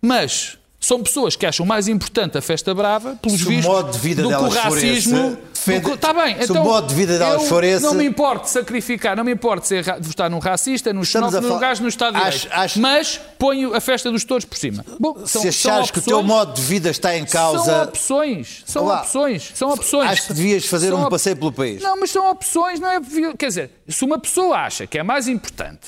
[0.00, 4.22] Mas são pessoas que acham mais importante a festa brava, pelos vistos, modo de vida
[4.22, 5.16] do que o racismo.
[5.18, 6.64] esse, defende- Está bem, se o então.
[6.64, 9.82] modo de vida delas eu for esse- Não me importo sacrificar, não me importo ser,
[10.00, 12.58] votar num racista, num xenófobo, num gajo no Estado de Acho- Direito.
[12.60, 14.84] acho- Mas ponho a festa dos touros por cima.
[14.98, 17.82] Bom, são, Se achares são que o teu modo de vida está em São causa.
[17.84, 19.00] opções, são Olá.
[19.00, 20.10] opções, são opções.
[20.10, 21.82] Acho que devias fazer São um op- passeio pelo país.
[21.82, 23.00] Não, mas são opções, não é?
[23.38, 25.86] Quer dizer, se uma pessoa acha que é mais importante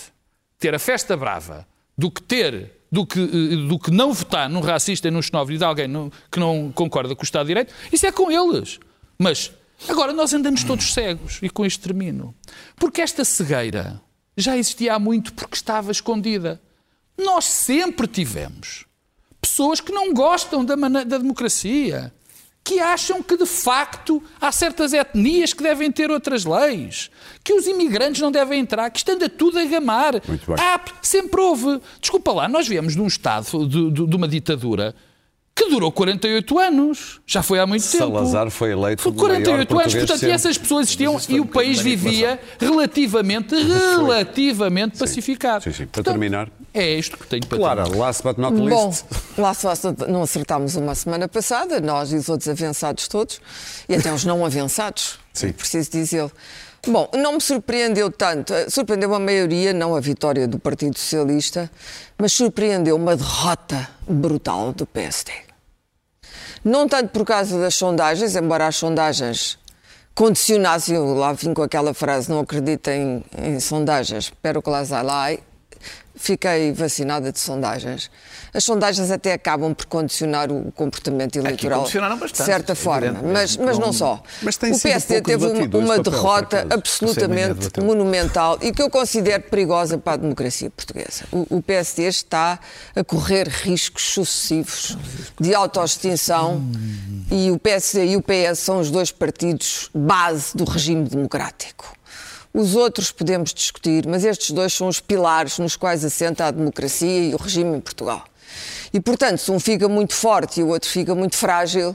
[0.59, 4.61] ter a festa brava do que ter, do que, eh, do que não votar num
[4.61, 7.49] racista e num xenófobo e de alguém não- que não concorda com o Estado de
[7.49, 8.81] Direito, isso é com eles.
[9.19, 9.51] Mas
[9.88, 12.35] agora nós andamos todos cegos, e com isto termino.
[12.77, 14.01] Porque esta cegueira
[14.37, 16.61] já existia há muito porque estava escondida.
[17.17, 18.87] Nós sempre tivemos
[19.41, 22.12] pessoas que não gostam da, da democracia,
[22.64, 27.11] que acham que de facto há certas etnias que devem ter outras leis,
[27.43, 30.14] que os imigrantes não devem entrar, que isto anda tudo a gamar.
[30.61, 31.81] Há, sempre houve.
[32.01, 34.95] Desculpa lá, nós viemos de um Estado, de, de- de uma ditadura,
[35.59, 37.21] que durou 48 anos.
[37.27, 37.99] Já foi há muito tempo.
[37.99, 41.42] Salazar foi eleito Foi o maior 48 anos, portanto, e essas pessoas existiam e um
[41.42, 45.64] o país vivia relativamente, relativamente pacificado.
[45.64, 45.77] Sim, sim.
[45.87, 46.49] Para Portanto, terminar.
[46.73, 48.07] É isto que tenho para Clara, terminar.
[48.07, 49.05] last but not Bom, least.
[49.37, 49.73] lá só
[50.07, 53.40] não acertámos uma semana passada, nós e os outros avançados todos,
[53.88, 55.49] e até os não avançados, Sim.
[55.49, 56.31] é preciso dizê-lo.
[56.87, 61.68] Bom, não me surpreendeu tanto, eh, surpreendeu a maioria, não a vitória do Partido Socialista,
[62.16, 65.48] mas surpreendeu uma derrota brutal do PSD.
[66.69, 69.59] Não tanto por causa das sondagens, embora as sondagens
[70.15, 75.03] condicionassem, eu lá vim com aquela frase, não acreditem em sondagens, espero que lá sai
[75.03, 75.33] lá,
[76.19, 78.11] fiquei vacinada de sondagens.
[78.53, 83.57] As sondagens até acabam por condicionar o comportamento eleitoral condicionaram de bastante, certa forma, mas,
[83.57, 84.23] mas não só.
[84.43, 86.75] Mas o PSD pouco teve uma, papel, derrota acaso.
[86.75, 87.85] absolutamente debateu.
[87.85, 91.25] monumental e que eu considero perigosa para a democracia portuguesa.
[91.31, 92.59] O, o PSD está
[92.95, 94.99] a correr riscos sucessivos
[95.41, 96.63] de autoextinção
[97.31, 101.98] e o PSD e o PS são os dois partidos base do regime democrático.
[102.59, 107.31] Os outros podemos discutir, mas estes dois são os pilares nos quais assenta a democracia
[107.31, 108.25] e o regime em Portugal.
[108.92, 111.94] E, portanto, se um fica muito forte e o outro fica muito frágil,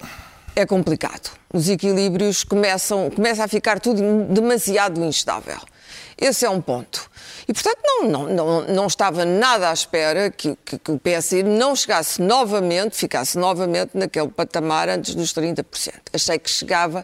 [0.56, 1.32] é complicado.
[1.54, 5.60] Os equilíbrios começam, começa a ficar tudo demasiado instável.
[6.18, 7.12] Esse é um ponto.
[7.46, 11.44] E, portanto, não, não, não, não estava nada à espera que, que, que o PSD
[11.44, 15.92] não chegasse novamente, ficasse novamente naquele patamar antes dos 30%.
[16.14, 17.04] Achei que chegava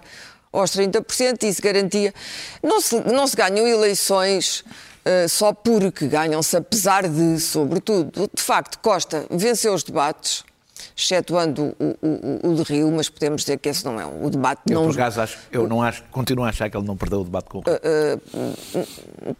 [0.52, 2.14] aos 30% e isso garantia.
[2.62, 4.64] Não se, não se ganham eleições
[5.06, 8.30] eh, só porque ganham-se, apesar de, sobretudo.
[8.34, 10.44] De facto, Costa venceu os debates,
[10.96, 14.62] excetuando o, o, o, de Rio, mas podemos dizer que esse não é o debate.
[14.68, 17.22] Eu, não, por acaso, acho, eu não acho, continuo a achar que ele não perdeu
[17.22, 17.80] o debate com o Rio.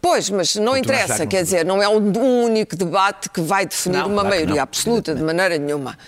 [0.00, 1.44] Pois, mas não Continuo interessa, que não quer foi.
[1.44, 4.62] dizer, não é um, único debate que vai definir Não, uma claro maioria não.
[4.62, 5.98] absoluta, de maneira nenhuma.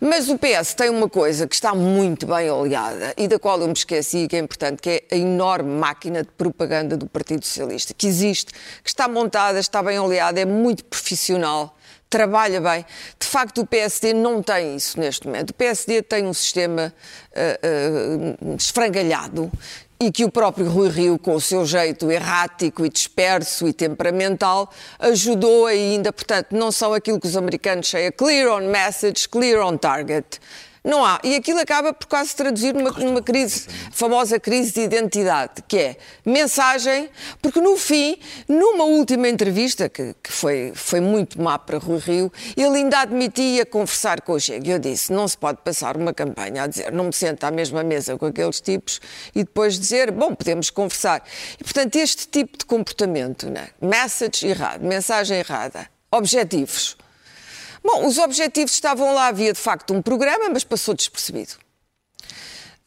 [0.00, 3.66] Mas o PS tem uma coisa que está muito bem oleada e da qual eu
[3.66, 7.94] me esqueci, que é importante, que é a enorme máquina de propaganda do Partido Socialista,
[7.94, 11.76] que existe, que está montada, está bem oleada, é muito profissional.
[12.08, 12.84] Trabalha bem.
[13.18, 15.50] De facto, o PSD não tem isso neste momento.
[15.50, 16.94] O PSD tem um sistema
[17.34, 19.50] ah, ah, esfrangalhado
[20.00, 24.70] e que o próprio Rui Rio, com o seu jeito errático e disperso e temperamental,
[24.98, 26.12] ajudou ainda.
[26.12, 30.40] Portanto, não são aquilo que os americanos chamam clear on message, clear on target.
[30.84, 31.18] Não há.
[31.24, 35.78] E aquilo acaba por quase se traduzir numa, numa crise, famosa crise de identidade, que
[35.78, 37.08] é mensagem,
[37.40, 42.32] porque no fim, numa última entrevista, que, que foi, foi muito má para Rui Rio,
[42.54, 44.72] ele ainda admitia conversar com o Chega.
[44.72, 47.82] Eu disse, não se pode passar uma campanha a dizer, não me sento à mesma
[47.82, 49.00] mesa com aqueles tipos,
[49.34, 51.24] e depois dizer, bom, podemos conversar.
[51.58, 53.68] E, portanto, este tipo de comportamento, né?
[53.80, 56.98] message errado, mensagem errada, objetivos,
[57.84, 61.52] Bom, os objetivos estavam lá, havia de facto um programa, mas passou despercebido.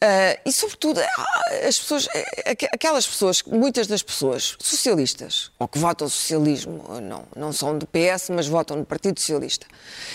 [0.00, 5.66] Ah, e, sobretudo, ah, as pessoas, eh, aqu- aquelas pessoas, muitas das pessoas socialistas, ou
[5.66, 9.66] que votam socialismo, não, não são do PS, mas votam no Partido Socialista,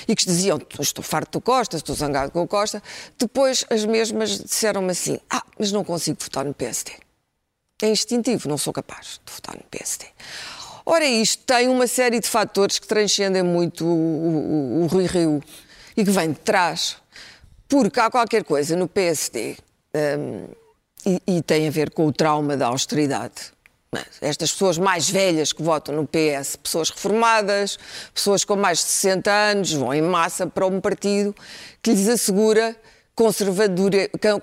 [0.07, 2.81] e que diziam: estou farto do Costa, estou zangado com o Costa,
[3.17, 6.93] depois as mesmas disseram-me assim: ah, mas não consigo votar no PSD.
[7.81, 10.05] É instintivo, não sou capaz de votar no PSD.
[10.85, 15.41] Ora, isto tem uma série de fatores que transcendem muito o, o- o Rui Rio
[15.95, 16.97] e que vem de trás.
[17.67, 19.55] Porque há qualquer coisa no PSD
[19.95, 20.47] hum,
[21.05, 23.53] e, e tem a ver com o trauma da austeridade.
[23.95, 24.03] é?
[24.21, 27.79] Estas pessoas mais velhas que votam no PS, pessoas reformadas,
[28.13, 31.33] pessoas com mais de 60 anos, vão em massa para um partido
[31.81, 32.75] que lhes assegura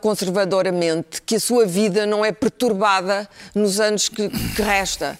[0.01, 5.19] conservadoramente que a sua vida não é perturbada nos anos que, que resta.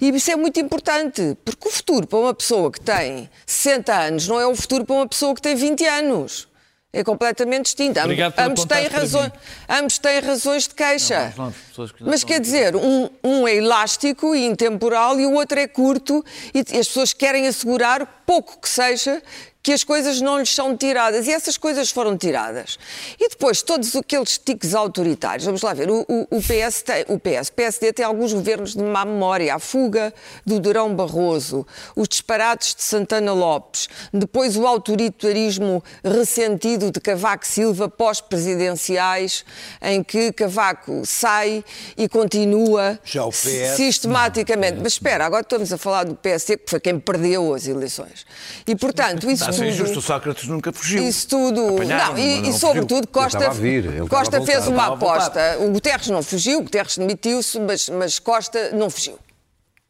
[0.00, 4.28] E isso é muito importante, porque o futuro para uma pessoa que tem 60 anos
[4.28, 6.48] não é o futuro para uma pessoa que tem 20 anos.
[6.94, 7.98] É completamente distinto.
[8.36, 9.32] Ambos, têm razões,
[9.66, 11.32] ambos têm razões de queixa.
[11.38, 15.66] Não, que Mas quer dizer, um, um é elástico e intemporal e o outro é
[15.66, 19.22] curto e as pessoas querem assegurar, pouco que seja,
[19.62, 21.26] que as coisas não lhes são tiradas.
[21.26, 22.78] E essas coisas foram tiradas.
[23.18, 25.44] E depois, todos aqueles tiques autoritários.
[25.46, 25.88] Vamos lá ver.
[25.88, 29.54] O, o, PS tem, o PS, PSD tem alguns governos de má memória.
[29.54, 30.12] A fuga
[30.44, 37.88] do Durão Barroso, os disparates de Santana Lopes, depois o autoritarismo ressentido de Cavaco Silva
[37.88, 39.44] pós-presidenciais,
[39.80, 41.64] em que Cavaco sai
[41.96, 43.76] e continua Já o PS.
[43.76, 44.78] sistematicamente.
[44.82, 48.26] Mas espera, agora estamos a falar do PSD, que foi quem perdeu as eleições.
[48.66, 49.82] E, portanto, isso Está a ser tudo...
[49.82, 51.02] injusto, o Sócrates nunca fugiu.
[51.02, 51.76] Isso tudo.
[51.76, 55.58] Apanharam, não, e, não e sobretudo Costa, vir, Costa fez uma aposta.
[55.60, 59.18] O Guterres não fugiu, o Guterres demitiu-se, mas, mas Costa não fugiu.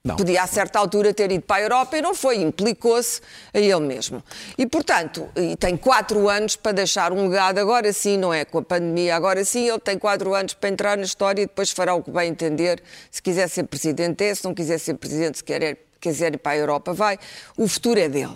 [0.04, 0.16] Não.
[0.16, 3.20] Podia a certa altura ter ido para a Europa e não foi, implicou-se
[3.54, 4.20] a ele mesmo.
[4.58, 8.58] E portanto, e tem quatro anos para deixar um legado, agora sim, não é com
[8.58, 11.94] a pandemia, agora sim, ele tem quatro anos para entrar na história e depois fará
[11.94, 12.82] o que bem entender.
[13.12, 16.52] Se quiser ser presidente, é, se não quiser ser presidente, se quer, quiser ir para
[16.52, 17.16] a Europa, vai.
[17.56, 18.34] O futuro é dele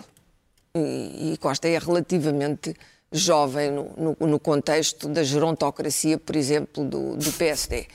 [0.76, 2.74] e, e Costa é relativamente
[3.12, 7.86] jovem no, no- no contexto da gerontocracia, por exemplo, do, do PSD.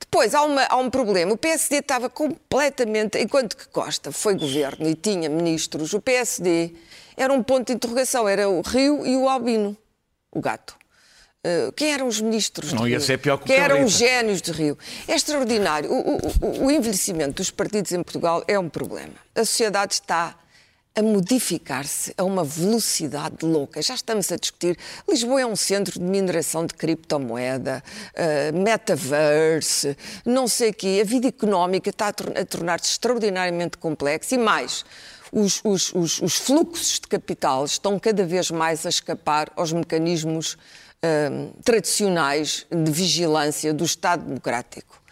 [0.00, 1.32] Depois, há, uma- há um problema.
[1.32, 3.18] O PSD estava completamente.
[3.18, 6.72] Enquanto que Costa foi governo e tinha ministros, o PSD
[7.16, 8.28] era um ponto de interrogação.
[8.28, 9.76] Era o Rio e o Albino,
[10.32, 10.76] o gato.
[11.46, 13.06] Uh, quem eram os ministros Não ia Rio?
[13.06, 14.76] ser pior que o Quem eram os génios de Rio?
[15.06, 15.90] É extraordinário.
[15.92, 19.14] O- o- o envelhecimento dos partidos em Portugal é um problema.
[19.34, 20.34] A sociedade está
[20.96, 23.82] a modificar-se a uma velocidade louca.
[23.82, 24.78] Já estamos a discutir.
[25.06, 31.00] Lisboa é um centro de mineração de criptomoeda, eh, metaverse, não sei o quê.
[31.02, 34.84] A vida económica está a, tor- a tornar-se extraordinariamente complexa e mais.
[35.30, 40.56] Os, os- os- os fluxos de capital estão cada vez mais a escapar aos mecanismos
[41.02, 45.02] eh, tradicionais de vigilância do Estado Democrático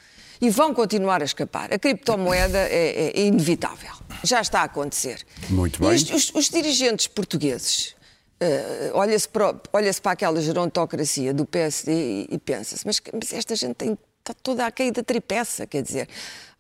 [0.44, 1.72] e vão continuar a escapar.
[1.72, 3.92] A criptomoeda é, é inevitável.
[4.22, 5.24] Já está a acontecer.
[5.48, 5.90] Muito bem.
[5.94, 7.94] os, os- os dirigentes portugueses,
[8.40, 13.57] eh, olha-se para, olha para aquela gerontocracia do PSD e, e pensa-se, mas, mas esta
[13.57, 16.09] gente tem, está toda a cair da tripeça, quer dizer.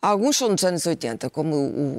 [0.00, 1.98] Alguns são dos anos 80, como o,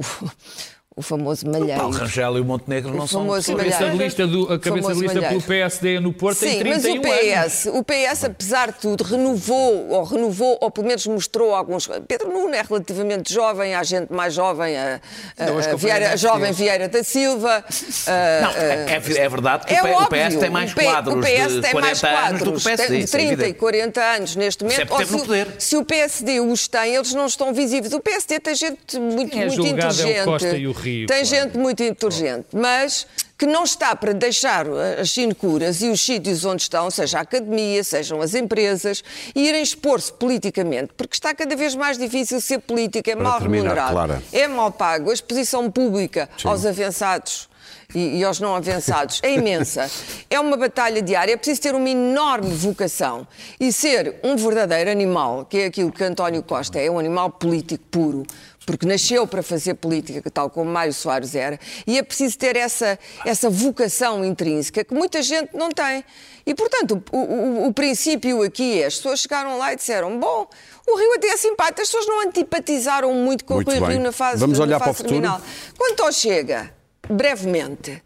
[0.96, 1.80] o, o famoso Malheiro.
[1.80, 4.04] Paulo Rangel e o Montenegro não O são famoso A cabeça de Malheiro.
[4.06, 5.42] lista, do, a cabeça de lista pelo.
[5.42, 7.54] PSD no Porto tem Sim, 31 mas o anos.
[7.54, 11.88] PS, o PS, apesar de tudo, renovou, ou renovou, ou pelo menos mostrou alguns.
[12.08, 15.02] Pedro Nuno é relativamente jovem, há gente mais jovem, a,
[15.38, 16.52] a- a Vieira, a mais jovem.
[16.52, 17.64] Vieira da Silva.
[18.08, 20.76] a- Não, é, é- é verdade que é o, o óbvio, PS tem mais o
[20.76, 22.84] P- quadros o PS de tem 40 mais anos do que o quadros, PSD.
[23.02, 23.54] é 30 e evidente.
[23.60, 24.78] 40 anos neste momento.
[24.78, 25.48] Sempre Ou se, o- poder.
[25.60, 27.94] se o PSD os tem, eles não estão visíveis.
[27.94, 30.26] O PSD tem gente muito, Quem é muito julgado é o inteligente.
[30.26, 31.26] Costa e o Rio, tem claro.
[31.26, 34.66] gente muito inteligente, mas que não está para deixar
[35.00, 39.04] as sinecuras e os sítios onde estão, seja a academia, sejam as empresas,
[39.36, 43.64] irem expor-se politicamente, porque está cada vez mais difícil ser político, é Para mal terminar,
[43.64, 44.24] remunerado, Clara.
[44.32, 47.50] é mal pago, a exposição pública aos avançados
[47.94, 49.90] e, e aos não avançados é imensa.
[50.28, 53.28] É uma batalha diária, é preciso ter uma enorme vocação
[53.60, 57.84] e ser um verdadeiro animal, que é aquilo que António Costa é, um animal político
[57.90, 58.26] puro.
[58.66, 62.98] Porque nasceu para fazer política, tal como Mário Soares era, e é preciso ter essa,
[63.24, 66.04] essa vocação intrínseca que muita gente não tem.
[66.48, 70.48] E, portanto, o, o- o princípio aqui é: as pessoas chegaram lá e disseram, bom,
[70.88, 73.90] o Rio até é simpático, as pessoas não antipatizaram muito com Muito o Rui bem.
[73.98, 75.14] Rio na fase, Vamos olhar fase para o futuro?
[75.22, 75.42] terminal.
[75.78, 76.74] Quanto ao Chega,
[77.08, 78.02] brevemente,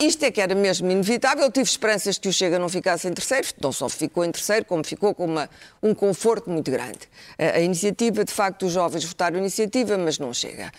[0.00, 1.44] isto é que era mesmo inevitável.
[1.44, 4.64] Eu tive esperanças que o Chega não ficasse em terceiro, não só ficou em terceiro,
[4.64, 5.48] como ficou com uma-
[5.82, 7.00] um conforto muito grande.
[7.38, 10.70] A, a iniciativa, de facto, os jovens votaram a iniciativa, mas não chega.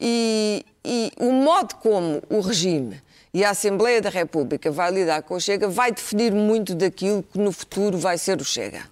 [0.00, 3.00] E, e o modo como o regime
[3.32, 7.38] e a Assembleia da República vai lidar com o Chega vai definir muito daquilo que
[7.38, 8.82] no futuro vai ser o Chega.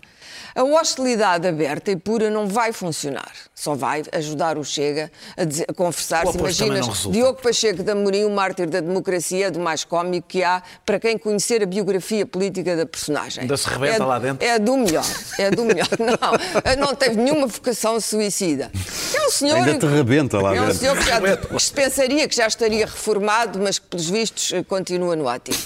[0.54, 3.30] A hostilidade aberta e pura não vai funcionar.
[3.54, 6.36] Só vai ajudar o Chega a, dizer- a conversar-se.
[6.36, 7.06] Imaginas.
[7.10, 10.98] Diogo Pacheco da Amorim, o mártir da democracia, é do mais cómico que há para
[10.98, 13.42] quem conhecer a biografia política da personagem.
[13.42, 14.46] Ainda se rebenta é, lá dentro.
[14.46, 15.04] É do melhor.
[15.38, 15.88] É do melhor.
[16.76, 18.70] Não, não teve nenhuma vocação suicida.
[19.14, 19.56] É um senhor.
[19.56, 20.78] Ainda te rebenta lá É um dentro.
[20.80, 24.62] senhor que, já, que se pensaria que já estaria reformado, mas que, pelos vistos, eh,
[24.64, 25.58] continua no ativo.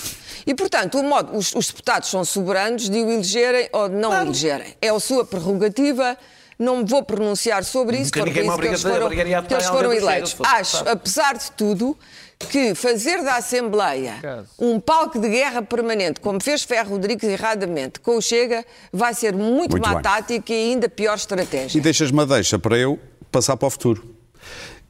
[0.47, 4.11] E, portanto, o modo, os, os deputados são soberanos de o elegerem ou de não
[4.11, 4.75] o elegerem.
[4.81, 6.17] É a sua prerrogativa.
[6.59, 9.67] Não me vou pronunciar sobre isso, porque ninguém me isso que eles foram, que eles
[9.67, 10.31] foram eleitos.
[10.31, 10.97] se fosse Acho, deputado.
[10.97, 11.99] apesar de tudo,
[12.49, 18.17] que fazer da Assembleia um palco de guerra permanente, como fez Ferro Rodrigues erradamente com
[18.17, 20.03] o Chega, vai ser muito, Muito má bem.
[20.03, 21.77] tática e ainda pior estratégia.
[21.77, 22.99] E deixas-me a deixa para eu
[23.31, 24.16] passar para o futuro.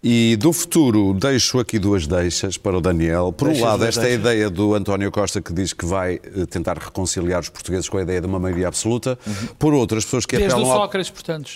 [0.03, 3.33] E do futuro deixo aqui duas deixas para o Daniel.
[3.33, 4.21] Por um Deixas, lado, esta é deixas.
[4.21, 8.03] ideia do António Costa que diz que vai eh, tentar reconciliar os portugueses com a
[8.03, 9.19] ideia de uma maioria absoluta.
[9.59, 10.83] Por outro, as pessoas que Desde o apelam ao...
[10.83, 11.51] Sócrates, portanto.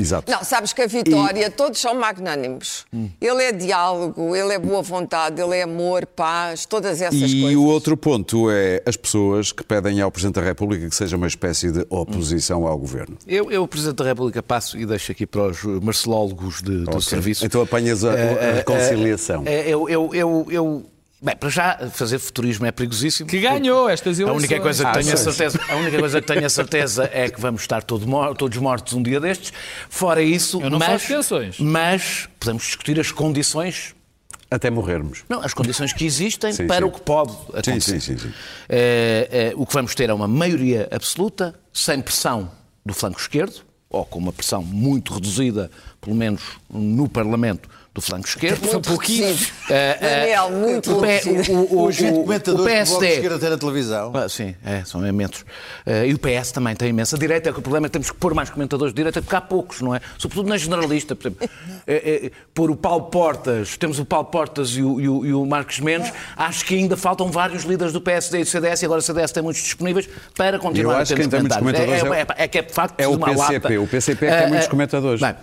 [0.00, 0.30] Exato.
[0.30, 2.86] Não, sabes que a Vitória, todos são magnânimos.
[3.20, 7.56] Ele é diálogo, ele é boa vontade, ele é amor, paz, todas essas E coisas.
[7.56, 11.26] o outro ponto é as pessoas que pedem ao Presidente da República que seja uma
[11.26, 13.16] espécie de oposição ao Governo.
[13.26, 17.00] Eu, eu, Presidente da República, passo e deixo aqui para os marcelólogos de, do Ok.
[17.02, 17.44] serviço.
[17.44, 19.42] Então apanhas a, a reconciliação.
[19.46, 20.84] É, eu, eu, eu, eu-
[21.22, 23.28] Bem, para já, fazer futurismo é perigosíssimo.
[23.28, 24.38] Que ganhou estas A eleições.
[24.44, 25.24] única coisa que Ah, tenho a sim.
[25.24, 28.56] certeza, a única coisa que tenho a certeza é que vamos estar todo mor- todos
[28.56, 29.52] mortos um dia destes.
[29.90, 33.94] Fora isso, Eu não mas, faço mas podemos discutir as condições,
[34.50, 35.22] Até morrermos.
[35.28, 36.84] não, as condições que existem Sim, para sim.
[36.84, 37.80] o que pode acontecer.
[37.80, 38.32] sim, sim, sim.
[38.66, 42.50] Eh, eh, o que vamos ter é uma maioria absoluta, sem pressão
[42.84, 46.40] do flanco esquerdo, ou com uma pressão muito reduzida, pelo menos
[46.72, 48.60] no Parlamento, do flanco esquerdo.
[48.60, 49.46] Muito reduzido.
[49.68, 51.62] Eh, eh, Daniel, muito Os 20 o-
[52.20, 54.12] o comentadores do Esquerda tem na televisão.
[54.14, 55.44] ah, sim, é, são imensos.
[55.84, 57.50] Eh, e o PS também tem imensa direita.
[57.50, 59.40] É que o problema é que temos que pôr mais comentadores de direita, porque há
[59.40, 60.00] poucos, não é?
[60.18, 61.16] Sobretudo na generalista.
[61.16, 61.48] Por exemplo,
[61.86, 65.32] eh, eh, pôr o Paulo Portas, temos o Paulo Portas e o, e o- e
[65.34, 68.84] o Marcos Mendes, acho que ainda faltam vários líderes do PSD e do CDS, e
[68.84, 71.58] agora o CDS tem muitos disponíveis para continuar Eu a ter que comentários.
[71.58, 73.68] comentadores é, é, é, é que é de facto é o uma PCP.
[73.68, 73.80] lata.
[73.80, 75.20] O PCP é que tem muitos comentadores.
[75.20, 75.34] Bem,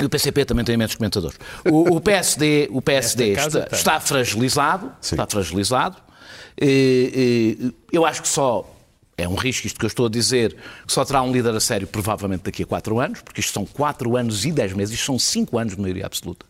[0.00, 1.38] e o PCP também tem imensos comentadores.
[1.64, 3.78] O, o PSD, o PSD está, tem.
[3.78, 5.14] está fragilizado, Sim.
[5.14, 5.96] está fragilizado.
[6.60, 8.68] E, e, eu acho que só
[9.16, 10.54] é um risco isto que eu estou a dizer,
[10.86, 13.66] que só terá um líder a sério provavelmente daqui a quatro anos, porque isto são
[13.66, 16.46] quatro anos e dez meses, isto são cinco anos de maioria absoluta.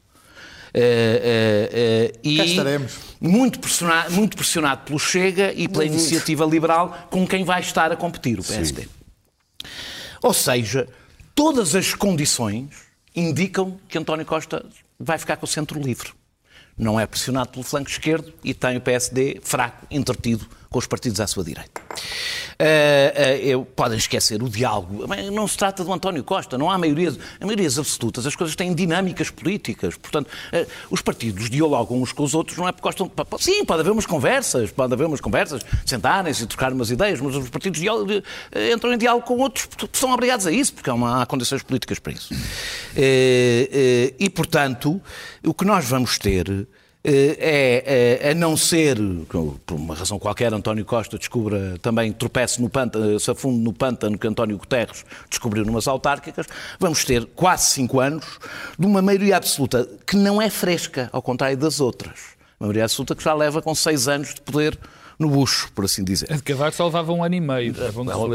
[0.75, 2.39] Eh, eh, eh, e.
[3.21, 7.97] Muito pressionado, muito pressionado pelo Chega e pela iniciativa liberal com quem vai estar a
[7.97, 8.87] competir o PSD.
[10.23, 10.87] Ou seja,
[11.35, 12.88] todas as condições
[13.19, 14.65] indicam que António Costa
[14.99, 16.13] vai ficar com o centro livre.
[16.77, 21.21] Não é pressionado pelo flanco esquerdo e tem o PSD fraco, entretido com os partidos
[21.21, 21.81] à sua direita.
[22.61, 22.65] Ah,
[23.17, 25.07] ah, eu- podem esquecer o diálogo.
[25.09, 28.27] Mas Não se trata do António Costa, não há maiorias, maiorias absolutas.
[28.27, 29.97] As coisas têm dinâmicas políticas.
[29.97, 33.11] Portanto, ah, os partidos dialogam uns com os outros, não é porque gostam.
[33.39, 37.35] Sim, pode haver umas conversas, pode haver umas conversas, sentarem-se e trocar umas ideias, mas
[37.37, 37.81] os partidos
[38.75, 41.99] entram em diálogo com outros são obrigados a isso, porque há, uma- há condições políticas
[41.99, 42.35] para isso.
[42.97, 45.01] E, portanto,
[45.45, 46.67] o que nós vamos ter
[47.05, 52.69] é, eh, a não ser, por uma razão qualquer, António Costa descubra também, tropece no
[52.69, 56.47] pântano, se afunde no pântano que António Guterres descobriu numas autárquicas,
[56.79, 58.25] vamos ter quase cinco anos
[58.79, 62.37] de uma maioria absoluta que não é fresca, ao contrário das outras.
[62.59, 64.79] Uma maioria absoluta que já leva com seis anos de poder
[65.19, 66.33] no bucho, por assim dizer.
[66.33, 67.75] A de Cavaco só levava um ano e meio.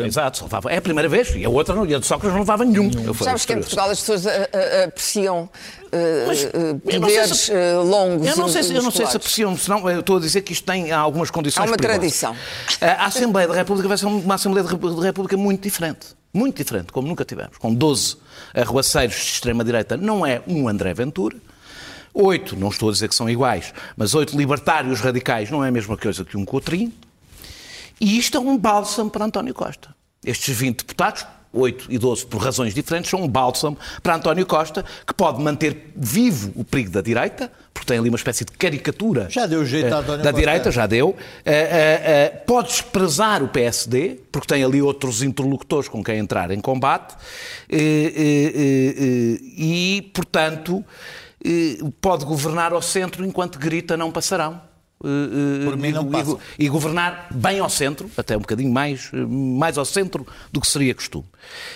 [0.02, 0.06] é.
[0.06, 0.72] Exato, só levava.
[0.72, 2.92] É a primeira vez, e a outra não, e a de Sócrates não levava nenhum.
[3.14, 5.50] Fui- Sabes que em Portugal as pessoas ah, ah, apreciam
[6.28, 6.44] Mas,
[6.84, 7.54] poderes se-
[7.86, 10.42] longos Eu não sei, se, eu não sei se apreciam, senão eu estou a dizer
[10.42, 12.20] que isto tem algumas condições Há uma perigosas.
[12.20, 12.36] tradição.
[12.82, 16.08] A Assembleia da República vai ser uma Assembleia da República muito diferente.
[16.34, 17.58] Muito diferente, como nunca tivemos.
[17.60, 18.18] Com 12
[18.56, 21.38] arruaceiros de extrema-direita, não é um André Ventura.
[22.14, 25.72] Oito, não estou a dizer que são iguais, mas oito libertários radicais não é a
[25.72, 26.94] mesma coisa que um Coutrinho.
[28.00, 29.96] E isto é um bálsamo para António Costa.
[30.24, 34.86] Estes 20 deputados, 8 e 12 por razões diferentes, são um bálsamo para António Costa,
[35.06, 39.28] que pode manter vivo o perigo da direita, porque tem ali uma espécie de caricatura
[39.30, 40.34] Já deu jeito a eh, António da Costa.
[40.34, 41.16] direita, já deu.
[41.46, 46.52] Eh, eh, eh, pode desprezar o PSD, porque tem ali outros interlocutores com quem entrar
[46.52, 47.16] em combate,
[49.56, 50.84] e, portanto,
[52.02, 54.62] pode governar ao centro enquanto grita não passarão.
[55.06, 55.08] Eh,
[55.64, 56.40] eh, Por mim não e- passam.
[56.58, 60.68] e, governar bem ao centro, até um bocadinho mais, eh, mais ao centro do que
[60.68, 61.26] seria costume.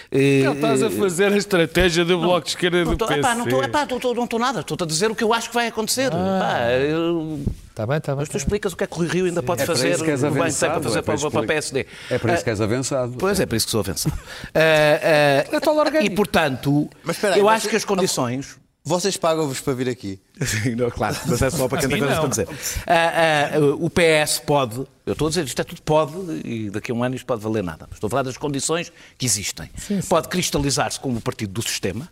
[0.10, 3.20] Eh, Não estás a fazer a estratégia do Bloco de Esquerda não do estou, PC.
[3.20, 5.34] epá, não estou, epá, não estou- não estou nada, estou a dizer o que eu
[5.34, 6.08] acho que vai acontecer.
[6.08, 8.20] Epá, eu- Está bem, está bem.
[8.22, 9.90] mas tu explicas o que é que o Rui Rio ainda pode É para fazer,
[9.90, 11.86] que o bem que tem avançado, para fazer é para para, para, PSD.
[12.10, 13.16] É para isso que Ah, és avançado.
[13.20, 14.18] Pois é, por isso que sou avançado.
[14.56, 18.56] Ah, ah, e, portanto, Mas espera aí, eu você- acho que as condições...
[18.88, 20.18] Vocês pagam-vos para vir aqui.
[20.42, 22.48] Sim, não, claro, mas é só para quem tem Sim, coisas para dizer.
[22.88, 26.14] Ah, ah, o PS pode, eu estou a dizer, isto é tudo pode,
[26.46, 27.90] e daqui a um ano isto pode valer nada.
[27.92, 29.70] Estou a falar das condições que existem.
[30.08, 32.10] Pode cristalizar-se como o partido do sistema.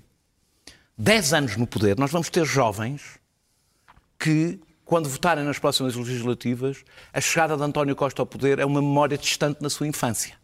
[0.97, 3.01] Dez anos no poder, nós vamos ter jovens
[4.19, 8.81] que, quando votarem nas próximas legislativas, a chegada de António Costa ao poder é uma
[8.81, 10.35] memória distante na sua infância.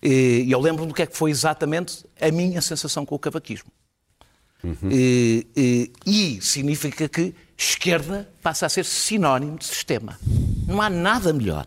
[0.00, 3.72] E eu lembro do que é que foi exatamente a minha sensação com o cavaquismo.
[4.90, 5.92] E, e-
[6.36, 10.18] e significa que esquerda passa a ser sinónimo de sistema.
[10.66, 11.66] Não há nada melhor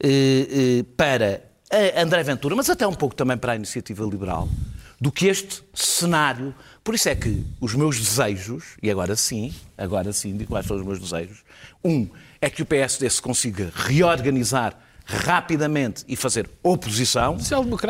[0.00, 4.48] eh, eh, para a André Ventura, mas até um pouco também para a iniciativa liberal,
[5.00, 6.54] do que este cenário.
[6.82, 10.76] Por isso é que os meus desejos, e agora sim, agora sim, digo quais são
[10.76, 11.44] os meus desejos.
[11.84, 12.08] Um
[12.40, 14.78] é que o PSD se consiga reorganizar
[15.10, 17.38] rapidamente e fazer oposição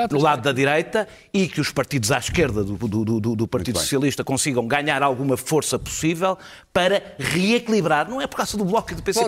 [0.08, 3.78] do lado da direita e que os partidos à esquerda do, do, do, do Partido.
[3.80, 6.38] Socialista consigam ganhar alguma força possível
[6.72, 9.24] para reequilibrar, não é por causa do Bloco e do PCP,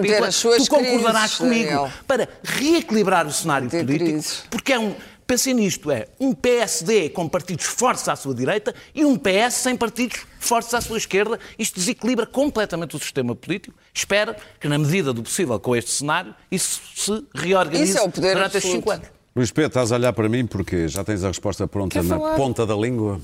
[0.68, 1.90] tu- concordarás crises, comigo, Daniel.
[2.06, 4.44] para reequilibrar o cenário político, crises.
[4.48, 4.94] porque é um.
[5.30, 9.76] Pensem nisto, é um PSD com partidos fortes à sua direita e um PS sem
[9.76, 11.38] partidos fortes à sua esquerda.
[11.56, 13.76] Isto desequilibra completamente o sistema político.
[13.94, 18.10] Espero que, na medida do possível com este cenário, isso se reorganize Isso é o
[18.10, 19.06] poder durante estes cinco anos.
[19.36, 22.16] Luís Pedro, estás a olhar para mim porque já tens a resposta pronta Quer na
[22.16, 22.34] falar?
[22.34, 23.20] ponta da língua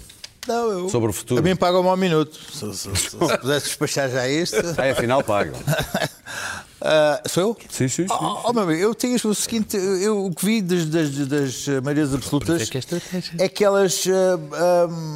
[0.47, 1.41] Não, eu, sobre o futuro.
[1.41, 2.39] A mim pagam-me ao minuto.
[2.53, 4.59] Se, se, se, se pudesse despachar já isto.
[4.79, 5.57] Ah, afinal pagam.
[6.81, 7.57] Ah, sou eu?
[7.71, 8.15] Sim, sim, sim.
[8.15, 11.67] Oh, oh, meu amigo, eu tenho o seguinte: eu, o que vi das, das, das
[11.83, 14.39] maiorias absolutas é que é é que elas ah,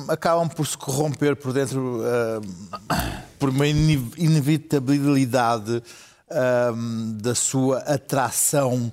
[0.08, 2.00] ah, acabam por se corromper por dentro
[2.88, 5.82] ah, por uma ine- inevitabilidade
[6.30, 6.72] ah,
[7.20, 8.90] da sua atração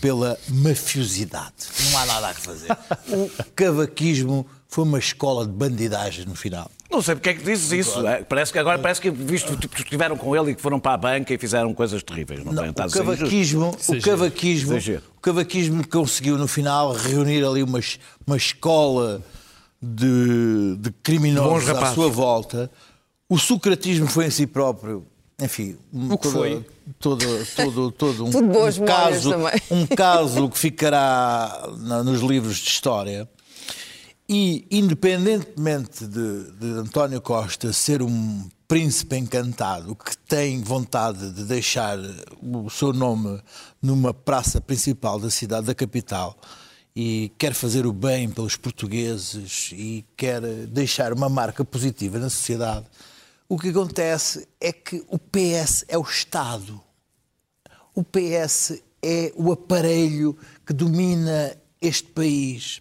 [0.00, 1.54] pela mafiosidade.
[1.90, 2.68] Não há nada a fazer.
[3.12, 6.70] O cavaquismo foi uma escola de bandidagem no final.
[6.90, 8.04] Não sei porque é que dizes isso.
[8.06, 10.80] é, Parece que agora parece que visto tipo, que estiveram com ele e que foram
[10.80, 12.44] para a banca e fizeram coisas terríveis.
[12.44, 14.76] Não, Não, o cavaquismo, o cavaquismo,
[15.16, 17.78] o cavaquismo conseguiu no final reunir ali uma,
[18.26, 19.22] uma escola
[19.80, 21.94] de, de criminosos à rapazes.
[21.94, 22.70] sua volta.
[23.28, 25.06] O socratismo foi em si próprio,
[25.40, 26.66] enfim, um, O que todo, foi?
[26.98, 27.24] todo,
[27.54, 29.32] todo, todo um, um caso,
[29.70, 33.28] um caso que ficará na- nos livros de história.
[34.32, 41.98] E, independentemente de, de António Costa ser um príncipe encantado que tem vontade de deixar
[42.40, 43.42] o seu nome
[43.82, 46.38] numa praça principal da cidade, da capital,
[46.94, 52.86] e quer fazer o bem pelos portugueses e quer deixar uma marca positiva na sociedade,
[53.48, 56.80] o que acontece é que o PS é o Estado.
[57.92, 62.80] O PS é o aparelho que domina este país.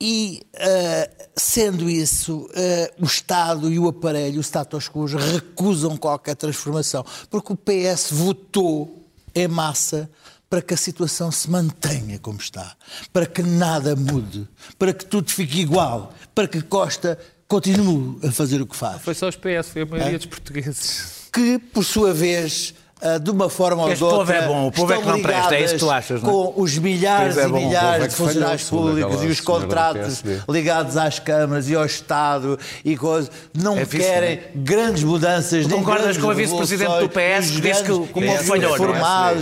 [0.00, 6.36] E, ah, sendo isso, ah, o Estado e o aparelho, o status quo, recusam qualquer
[6.36, 7.04] transformação.
[7.30, 10.08] Porque o PS votou em massa
[10.48, 12.74] para que a situação se mantenha como está,
[13.12, 18.60] para que nada mude, para que tudo fique igual, para que Costa continue a fazer
[18.60, 21.28] o que faz Foi só os PS, foi a maioria dos portugueses.
[21.32, 22.74] que, por sua vez,
[23.20, 25.16] de uma forma ou de Este povo outra, é bom, o povo é que estão
[25.16, 26.32] não presta, é isso que tu achas, não é?
[26.32, 29.40] com os milhares é e bom, o milhares povo é de funcionários públicos e os
[29.40, 35.66] contratos ligados às câmaras e ao Estado e coisas, não É vice, querem grandes mudanças.
[35.66, 38.78] Tu concordas com a vice-presidente do PS que disse que o povo falhou, é?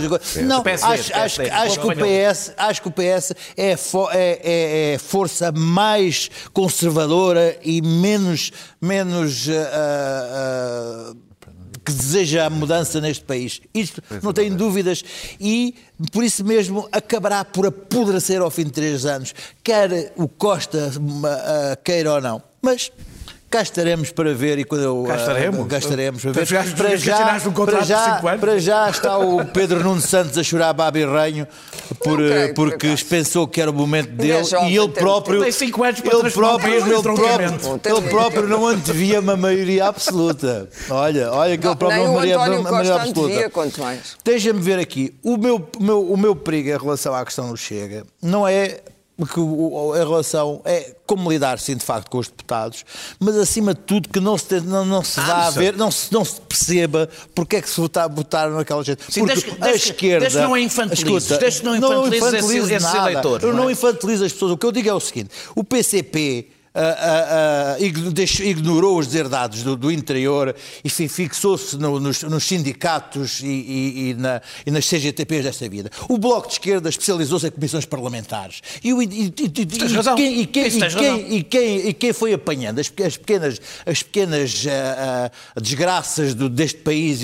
[0.03, 0.35] e coisas.
[0.43, 1.95] Não, acho, acho, PSD, acho que o.
[1.95, 7.81] PS, acho que o PS é, a fo- é- é- é força mais conservadora e
[7.81, 8.51] menos,
[8.81, 11.26] menos ah, ah, ah,
[11.87, 13.61] que deseja a mudança neste país.
[13.73, 15.01] Isto não tenho dúvidas
[15.39, 15.73] e
[16.11, 19.33] por isso mesmo acabará por apodrecer ao fim de três anos,
[19.63, 20.91] quer o Costa
[21.23, 22.43] ah, queira ou não.
[22.61, 22.91] Mas
[23.49, 25.67] cá estaremos para ver e quando eu Cá ah, estaremos.
[25.67, 26.75] cá estaremos para Para ver.
[26.75, 31.05] Para já, um para, já, para já está o Pedro Nuno Santos a chorar babi
[31.05, 31.47] ranho
[32.03, 33.05] por, creio, por porque acaso.
[33.05, 36.17] pensou que era o momento é dele jovem, e ele próprio Tem cinco anos para
[36.17, 37.59] ele próprio, ele entroncamento.
[37.59, 40.69] próprio, ele próprio não antevia uma maioria absoluta.
[40.89, 43.51] Olha, olha que ele próprio não António uma maioria antevia, absoluta.
[44.23, 45.15] Deixa-me ver aqui.
[45.23, 48.81] O meu, o meu, o meu perigo em relação à questão do Chega não é
[49.25, 52.85] que em relação é como lidar sim de facto com os deputados,
[53.19, 55.89] mas acima de tudo que não se, te- não, não se vá a ver, não
[55.89, 59.01] se, não se perceba porque é que se vota- votaram naquela gente.
[59.11, 60.27] Sim, Porque que- a que- esquerda.
[60.29, 62.97] que não infantilizes, escuta, não infantilizes infantilizo esses nada.
[63.11, 63.71] eleitores, Eu não não é?
[63.71, 64.51] infantilizo as pessoas.
[64.51, 66.51] O que eu digo é o seguinte: o PCP.
[67.79, 73.39] Igno- deixou- ignorou os deserdados do, do interior e fi- fixou-se no- nos, nos sindicatos
[73.41, 75.89] e, e- e na- e nas CGTPs desta vida.
[76.07, 78.61] O Bloco de Esquerda especializou-se em comissões parlamentares.
[78.83, 78.93] E,
[81.93, 87.21] quem- foi apanhando as, as pequenas, as pequenas ah, desgraças do- deste país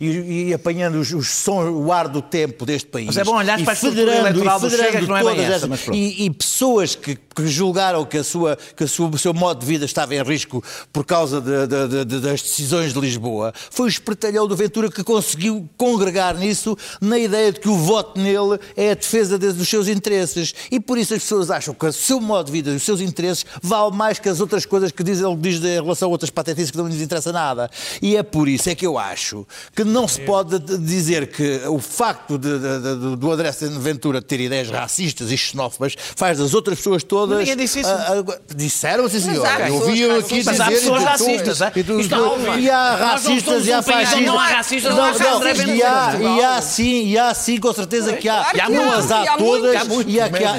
[0.00, 3.06] e, apanhando os, os som, o ar do tempo deste país.
[3.06, 5.44] Mas é bom olhares e para a estrutura eleitoral do Chega, que não é bem
[5.44, 9.18] essa, essas- e, e pessoas que, que julgaram que, a sua, que a sua- o
[9.18, 10.62] seu modo de vida estava em risco
[10.92, 15.02] por causa de- de- de- das decisões de Lisboa, foi o espertalhão do Ventura que
[15.02, 19.68] conseguiu congregar nisso na ideia de que o voto nele é a defesa de- dos
[19.68, 20.54] seus interesses.
[20.70, 23.00] E por isso as pessoas acham que o seu modo de vida e os seus
[23.00, 26.30] interesses vale mais que as outras coisas que diz, ele diz em relação a outras
[26.30, 27.70] patetices que não lhes interessa nada.
[28.00, 31.78] E é por isso é que eu acho que não se pode dizer que o
[31.78, 37.38] facto de- do André Ventura ter ideias racistas e xenófobas faz das outras pessoas todas.
[37.38, 37.88] Ninguém disse isso.
[37.88, 39.46] ah, ah, disse Disseram, sim, senhor.
[39.68, 40.50] Eu ouvi aqui dizer...
[40.50, 41.72] Mas há e pessoas racistas, é?
[41.76, 44.20] e Isto não há- E há racistas e há fascistas.
[44.26, 48.14] não há racistas, Não, não há André e há, sim, e há sim, com certeza
[48.14, 48.50] que há.
[48.52, 49.80] E há todas muitos.
[49.80, 50.12] Há muitos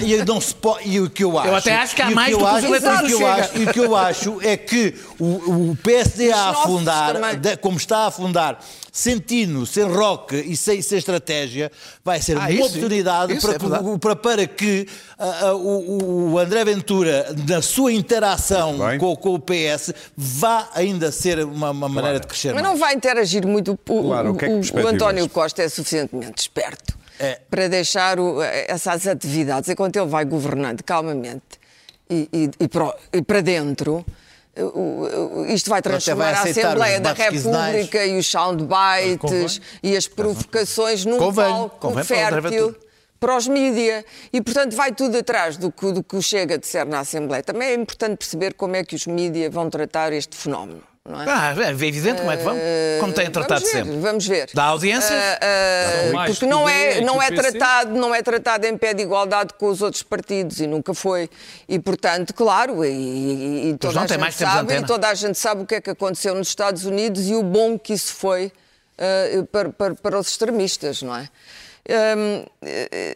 [0.04, 1.56] e, e não se pode, e o que eu acho.
[1.56, 3.12] até acho que há mais eu do que os eleitores
[3.56, 7.16] e o que eu acho- eu é que o, PSD a afundar,
[7.62, 8.60] como está a afundar,
[8.98, 11.70] sem tino, sem rock e sem, sem estratégia,
[12.02, 13.90] vai ser Ah, uma isso, oportunidade isso para, é que, verdade.
[13.90, 14.88] o- para, para que
[15.20, 21.12] ah, ah, o, o André Ventura, na sua interação com, com o PS, vá ainda
[21.12, 22.74] ser uma, uma maneira de crescer Mas mais.
[22.74, 23.74] não vai interagir muito.
[23.74, 24.88] O, Claro, o- o que é que o-?
[24.88, 27.42] António Costa é suficientemente esperto É.
[27.50, 31.60] para deixar o- essas atividades, enquanto ele vai governando calmamente
[32.10, 32.70] e, e- e
[33.18, 34.06] e para dentro.
[35.48, 37.14] Isto vai transformar vai a Assembleia da.
[37.14, 42.76] República e os soundbites e as provocações num Convém, palco convém fértil
[43.20, 44.06] para os mídia.
[44.32, 47.44] E, portanto, vai tudo atrás do que, do que o Chega de ser na Assembleia.
[47.44, 50.84] Também é importante perceber como é que os mídia vão tratar este fenómeno.
[51.08, 51.26] Não é?
[51.30, 52.58] Ah, é evidente como é que vão.
[53.00, 54.00] Como têm tratado vamos ver, sempre.
[54.00, 54.50] Vamos ver.
[54.56, 55.12] Dá audiências?
[55.12, 58.76] Ah, ah, Dá mais porque não é, que não, é tratado, não é tratado em
[58.76, 61.30] pé de igualdade com os outros partidos e nunca foi.
[61.70, 65.38] E, portanto, claro, e, e- toda, não, a tem gente sabe, e toda a gente
[65.38, 68.52] sabe o que é que aconteceu nos Estados Unidos e o bom que isso foi
[68.98, 71.30] ah, para, para, para os extremistas, não é?
[72.18, 73.14] Hum, eh,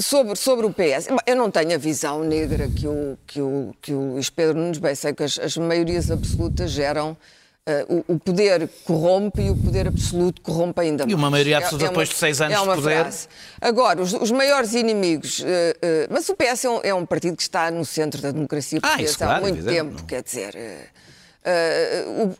[0.00, 3.92] Sobre, sobre o PS, eu não tenho a visão negra que o, que o, que
[3.94, 7.16] o Luís Pedro Nunes bem sei que as, as maiorias absolutas geram.
[7.64, 11.12] eh, o, o poder corrompe e o poder absoluto corrompe ainda mais.
[11.12, 13.00] E uma maioria É- absoluta é uma- depois de seis anos é de uma poder.
[13.02, 13.28] frase.
[13.60, 15.40] Agora, os, os maiores inimigos.
[15.46, 18.32] eh, eh, mas o PS é um, é um partido que está no centro da
[18.32, 20.56] democracia Ah, portuguesa isso, há claro, muito tempo, quer dizer.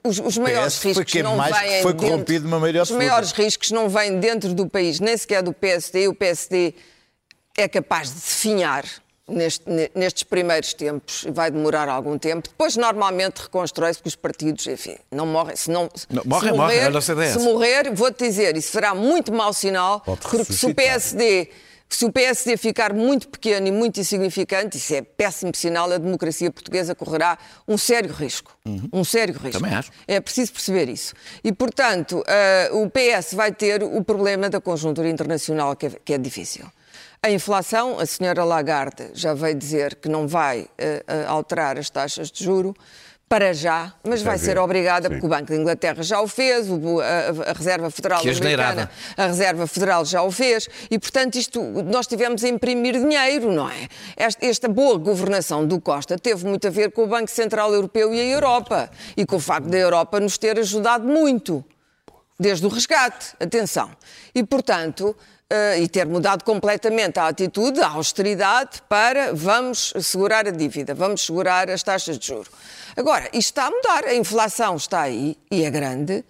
[0.03, 3.07] os, os maiores riscos não mais vêm foi dentro- corrompido numa maioria Os absoluta.
[3.07, 6.09] maiores riscos não vêm dentro do país, nem sequer do PSD.
[6.09, 6.75] O PSD
[7.57, 8.85] é capaz de definhar
[9.27, 12.49] neste- ne- nestes primeiros tempos, e vai demorar algum tempo.
[12.49, 15.57] Depois, normalmente, reconstrói-se porque os partidos, enfim, não morrem.
[15.57, 17.33] Se, não, Não, se morrem, CDS.
[17.33, 20.75] Se morrer, vou-te dizer, isso será muito mau sinal, Pode porque se o.
[20.75, 21.49] PSD.
[21.87, 26.51] Se o PSD ficar muito pequeno e muito insignificante, isso é péssimo sinal, a democracia
[26.51, 27.39] portuguesa correrá
[27.69, 28.57] um sério risco.
[28.93, 29.61] Um sério risco.
[29.63, 29.93] Também acho.
[30.09, 31.15] É preciso perceber isso.
[31.45, 36.15] E, portanto, ah, o PS vai ter o problema da conjuntura internacional, que é, que
[36.15, 36.65] é difícil.
[37.25, 42.31] A inflação, a senhora Lagarde já veio dizer que não vai ah, alterar as taxas
[42.31, 42.77] de juro
[43.27, 44.45] para já, mas vai ver.
[44.45, 45.15] ser obrigada, Sim.
[45.15, 48.29] porque o Banco de Inglaterra já o fez, o- a, a Reserva Federal Que.
[48.29, 53.51] Americana, a Reserva Federal já o fez, e portanto isto, nós tivemos a imprimir dinheiro,
[53.51, 53.89] não é?
[54.19, 58.13] Esta, esta boa governação do Costa teve muito a ver com o Banco Central Europeu
[58.13, 61.65] e a Europa, e com o facto da Europa nos ter ajudado muito
[62.39, 63.91] desde o resgate, atenção.
[64.35, 65.17] E, portanto,
[65.55, 71.25] eh, e ter mudado completamente a atitude, a austeridade, para vamos segurar a dívida, vamos
[71.25, 72.51] segurar as taxas de juro.
[72.97, 76.25] Agora, isto está a mudar, a inflação está aí e é grande.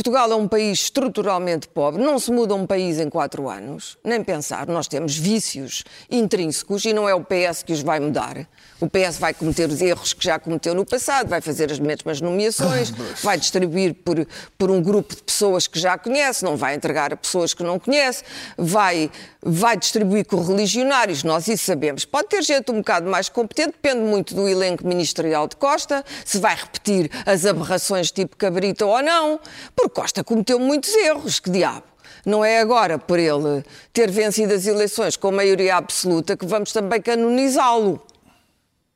[0.00, 4.24] Portugal é um país estruturalmente pobre, não se muda um país em quatro anos, nem
[4.24, 4.66] pensar.
[4.66, 8.48] Nós temos vícios intrínsecos e não é o PS que os vai mudar.
[8.80, 12.18] O PS vai cometer os erros que já cometeu no passado, vai fazer as mesmas
[12.18, 12.90] nomeações,
[13.22, 14.26] vai distribuir por,
[14.56, 17.78] por um grupo de pessoas que já conhece, não vai entregar a pessoas que não
[17.78, 18.24] conhece,
[18.56, 19.10] vai,
[19.42, 22.06] vai distribuir correligionários, nós isso sabemos.
[22.06, 26.38] Pode ter gente um bocado mais competente, depende muito do elenco ministerial de Costa, se
[26.38, 29.38] vai repetir as aberrações tipo Cabrita ou não,
[29.76, 31.84] porque Costa cometeu muitos erros, que diabo.
[32.24, 37.00] Não é agora, por ele ter vencido as eleições com maioria absoluta, que vamos também
[37.00, 38.00] canonizá-lo.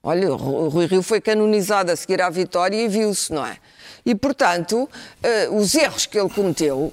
[0.03, 3.57] Olha, o Rui Rio foi canonizado a seguir à vitória e viu-se, não é?
[4.05, 4.89] E, portanto,
[5.23, 6.93] eh, os erros que ele cometeu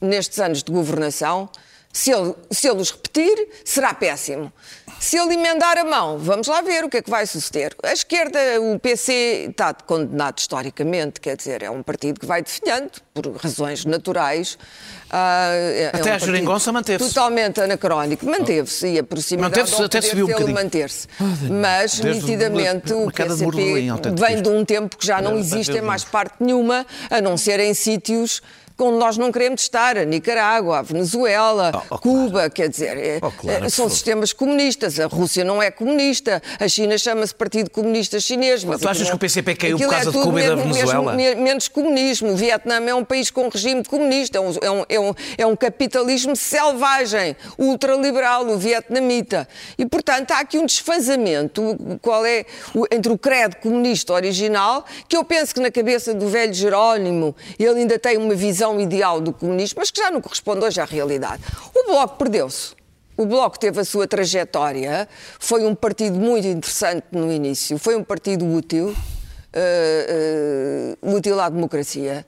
[0.00, 1.48] nestes anos de governação,
[1.92, 4.52] se ele, se ele os repetir, será péssimo.
[5.02, 7.74] Se ele emendar a mão, vamos lá ver o que é que vai suceder.
[7.82, 12.88] A esquerda, o PC, está condenado historicamente, quer dizer, é um partido que vai definhando,
[13.12, 14.56] por razões naturais.
[15.10, 17.08] Ah, é- é Até um a partido geringonça manteve-se.
[17.12, 18.24] Totalmente anacrónico.
[18.24, 20.54] Manteve-se e a proximidade Manteve-se, ao até viu um bocadinho.
[20.54, 21.08] manter-se.
[21.50, 25.76] Mas, Desde nitidamente, o de PCP Berlim, vem de um tempo que já não existe
[25.76, 28.40] em mais parte nenhuma, a não ser em sítios
[28.78, 33.18] onde nós não queremos estar, a Nicarágua, a Venezuela, Oh, oh, Cuba, quer dizer, é-
[33.22, 34.98] Oh, claro, é- são sistemas comunistas.
[35.00, 38.64] A Rússia não é comunista, a China chama-se Partido Comunista Chinês.
[38.64, 40.54] Mas Tu achas que o PCP caiu por aquilo causa de tudo Cuba e da
[40.54, 41.12] Venezuela?
[41.14, 42.32] mesmo- me- menos comunismo.
[42.32, 45.46] O Vietnã é um país com regime comunista, é um, é um- é um- é
[45.46, 49.48] um capitalismo selvagem, ultraliberal, o vietnamita.
[49.78, 52.44] E, portanto, há aqui um desfazamento qual é
[52.90, 57.80] entre o credo comunista original, que eu penso que na cabeça do velho Jerónimo ele
[57.80, 61.42] ainda tem uma visão ideal do comunismo, mas que já não corresponde hoje à realidade.
[61.74, 62.74] O Bloco perdeu-se.
[63.16, 65.08] O Bloco teve a sua trajetória,
[65.38, 68.96] foi um partido muito interessante no início, foi um partido útil, uh,
[71.04, 72.26] uh, útil à democracia,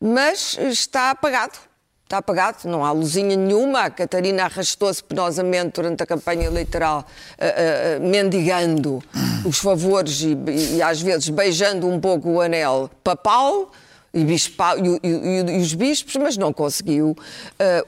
[0.00, 1.58] mas está apagado.
[2.04, 3.82] Está apagado, não há luzinha nenhuma.
[3.82, 7.04] A Catarina arrastou-se penosamente durante a campanha eleitoral,
[7.34, 9.02] uh, mendigando
[9.44, 10.36] os favores e,
[10.76, 13.70] e às vezes beijando um pouco o anel papal
[14.18, 17.16] e, bispa, e, e, e, os bispos, mas não conseguiu.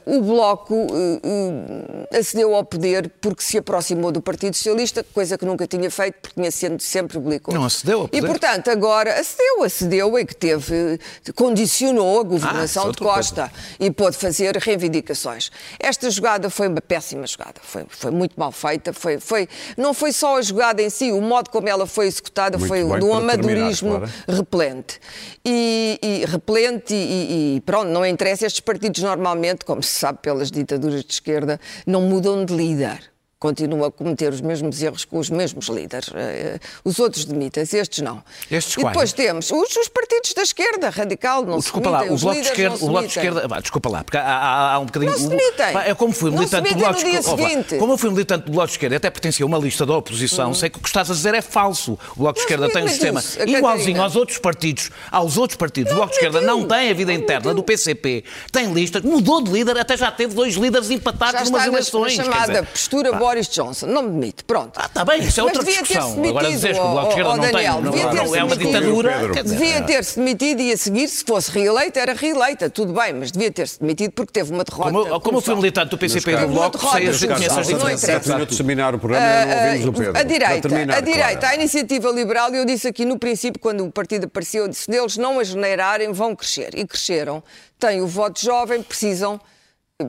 [0.05, 5.37] Uh, o Bloco uh, uh, acedeu ao poder porque se aproximou do Partido Socialista, coisa
[5.37, 7.57] que nunca tinha feito, porque tinha sido sempre belicoso.
[7.57, 8.23] Não acedeu ao poder?
[8.23, 10.99] E, portanto, agora acedeu, acedeu e que teve,
[11.35, 13.75] condicionou a governação ah, de Costa coisa.
[13.79, 15.51] e pôde fazer reivindicações.
[15.79, 20.11] Esta jogada foi uma péssima jogada, foi, foi muito mal feita, foi, foi, não foi
[20.11, 23.13] só a jogada em si, o modo como ela foi executada muito foi de um
[23.13, 24.11] amadorismo claro.
[24.27, 24.99] repelente.
[25.43, 28.45] e repelente e, e, pronto, não interessa.
[28.45, 33.10] Estes partidos normalmente, como se sabe pelas ditaduras de esquerda, não mudam de líder
[33.41, 36.09] continua a cometer os mesmos erros com os mesmos líderes.
[36.09, 38.23] Uh, os outros demitem-se, estes não.
[38.51, 42.15] Estes e depois temos os, os, partidos da esquerda radical, não desculpa se demitem, lá,
[42.15, 44.79] o bloco de esquerda, o bloco de esquerda, ah, desculpa lá, porque há, há, há
[44.79, 45.11] um bocadinho.
[45.11, 45.65] Não se demitem.
[45.85, 47.77] É como fui militante do bloco de esquerda.
[47.79, 50.51] Como eu fui militante do bloco de esquerda, até pertencia a uma lista da oposição,
[50.51, 50.53] hum.
[50.53, 51.97] sei que o que estás a dizer é falso.
[52.15, 55.91] O bloco de esquerda tem um sistema igualzinho aos outros partidos, aos outros partidos.
[55.93, 59.49] o bloco de esquerda não tem a vida interna do PCP, tem listas, mudou de
[59.51, 62.13] líder, até já teve dois líderes empatados numas eleições.
[62.13, 63.87] Já chamada postura Boris Johnson.
[63.87, 64.43] Não demite.
[64.43, 64.73] Pronto.
[64.75, 66.21] Ah, está bem, isso é outra discussão.
[66.23, 69.43] Agora dizes que o Bloco de Esquerda não Daniel, tem, não, não, é uma ditadura.
[69.43, 73.51] Devia ter-se demitido e a seguir, se fosse reeleita, era reeleita, tudo bem, mas devia
[73.51, 74.91] ter-se demitido porque teve uma derrota.
[74.91, 78.27] Como, como eu fui militante do PCP e do Bloco, sei as diferenças.
[78.27, 80.17] Não terminar o programa, não ouvimos o Pedro.
[80.17, 80.67] A direita,
[80.97, 84.83] a direita, a iniciativa liberal, eu disse aqui no princípio, quando o partido apareceu, disse,
[84.83, 86.71] se eles não a generarem, vão crescer.
[86.75, 87.41] E cresceram.
[87.79, 89.39] Têm o voto jovem, precisam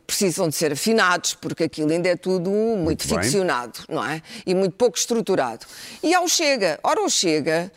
[0.00, 4.22] precisam de ser afinados, porque aquilo ainda é tudo muito, muito ficcionado, não é?
[4.46, 5.66] E muito pouco estruturado.
[6.02, 7.70] E ao Chega, ora o Chega,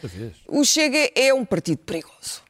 [0.48, 2.44] o Chega é um partido perigoso.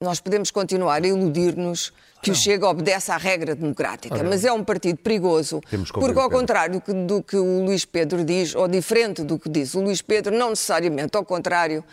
[0.00, 1.90] Nós podemos continuar a iludir-nos
[2.22, 2.36] que não.
[2.36, 5.60] o Chega obedece à regra democrática, mas é um partido perigoso,
[5.92, 9.80] porque ao contrário do que o Luís Pedro diz, ou diferente do que diz o
[9.80, 11.84] Luís Pedro, não necessariamente ao contrário,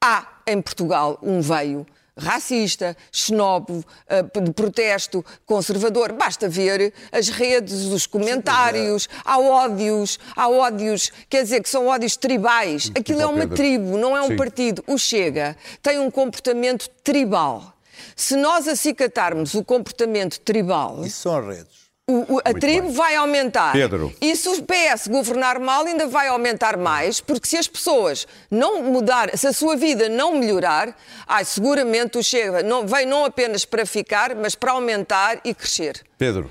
[0.00, 1.86] há em Portugal um veio
[2.16, 6.12] racista, xenófobo, eh, de protesto, conservador.
[6.12, 12.16] Basta ver as redes, os comentários, há ódios, há ódios, quer dizer que são ódios
[12.16, 12.90] tribais.
[12.94, 14.82] Aquilo é uma tribo, não é um partido.
[14.86, 17.74] O Chega tem um comportamento tribal.
[18.16, 21.04] Se nós acicatarmos o comportamento tribal.
[21.04, 21.79] Isso são redes.
[22.10, 22.92] O, o, a tribo bem.
[22.96, 23.72] vai aumentar.
[23.72, 24.12] Pedro.
[24.20, 28.82] E se o PS governar mal, ainda vai aumentar mais, porque se as pessoas não
[28.82, 30.96] mudar, se a sua vida não melhorar,
[31.26, 36.02] ah, seguramente o Chega não, vem não apenas para ficar, mas para aumentar e crescer.
[36.18, 36.50] Pedro.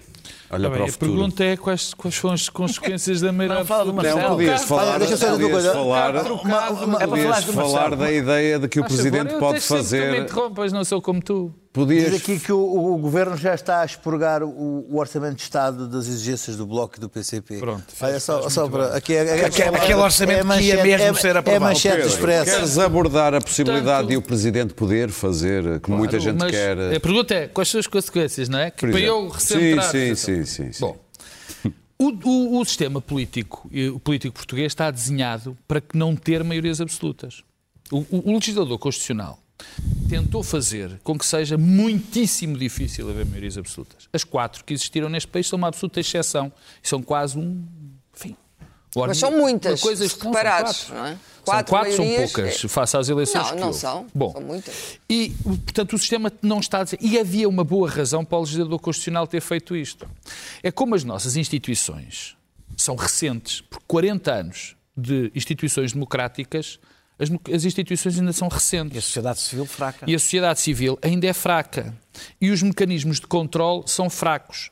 [0.52, 1.12] Olha ah, para bem, o futuro.
[1.12, 4.22] A pergunta é quais, quais foram as consequências da Não, fala do Marcelo.
[4.22, 5.74] Não, podias falar, deixa só uma coisa.
[5.74, 9.68] falar, Uma- uma- É para podias falar da ideia de que o Presidente pode deixo
[9.68, 10.22] sempre que me fazer...
[10.24, 11.54] interrompas, não sou como tu.
[11.86, 12.22] Diz Podias...
[12.22, 16.08] aqui que o, o Governo já está a expurgar o, o Orçamento de Estado das
[16.08, 17.58] exigências do Bloco e do PCP.
[17.58, 18.96] Pronto, Olha, só, só para...
[18.96, 21.40] Aqui é, é- Aquele- é- aquele orçamento é que manchete- ia mesmo é- ser É
[21.40, 21.66] aprovado.
[21.66, 22.52] manchete Pedro, expressa.
[22.56, 26.78] Queres abordar a possibilidade Portanto- de o Presidente poder fazer, como muita gente Mas quer...
[26.96, 28.72] A pergunta é quais são as consequências, não é?
[28.72, 29.16] Que por para exemplo?
[29.26, 29.92] eu recentrar.
[29.92, 30.80] Sim, sim, sim, sim.
[30.82, 30.98] Bom,
[31.98, 36.44] o, o- o sistema político, e o político português está desenhado para que não ter
[36.44, 37.44] maiorias absolutas.
[37.92, 39.40] O, o- o legislador constitucional
[40.10, 44.08] tentou fazer com que seja muitíssimo difícil haver maiorias absolutas.
[44.12, 46.52] As quatro que existiram neste país são uma absoluta exceção.
[46.82, 47.64] São quase um.
[48.16, 48.36] Enfim.
[48.96, 51.06] Mas são muitas, uma coisa se não, são reparares, quatro.
[51.06, 51.10] é?
[51.12, 54.08] São Quatro quatro, são maiorias, poucas, é- face às eleições Não, que não são.
[54.14, 55.00] Bom, São muitas.
[55.10, 56.98] e, portanto, o sistema não está a dizer.
[57.02, 60.08] E havia uma boa razão para o legislador constitucional ter feito isto.
[60.64, 62.36] É como as nossas instituições
[62.76, 66.80] são recentes, por 40 anos de instituições democráticas,
[67.20, 68.96] as, as instituições ainda são recentes.
[68.96, 70.06] E a sociedade civil fraca.
[70.10, 71.94] E a sociedade civil ainda é fraca.
[72.40, 74.72] E os mecanismos de controle são fracos.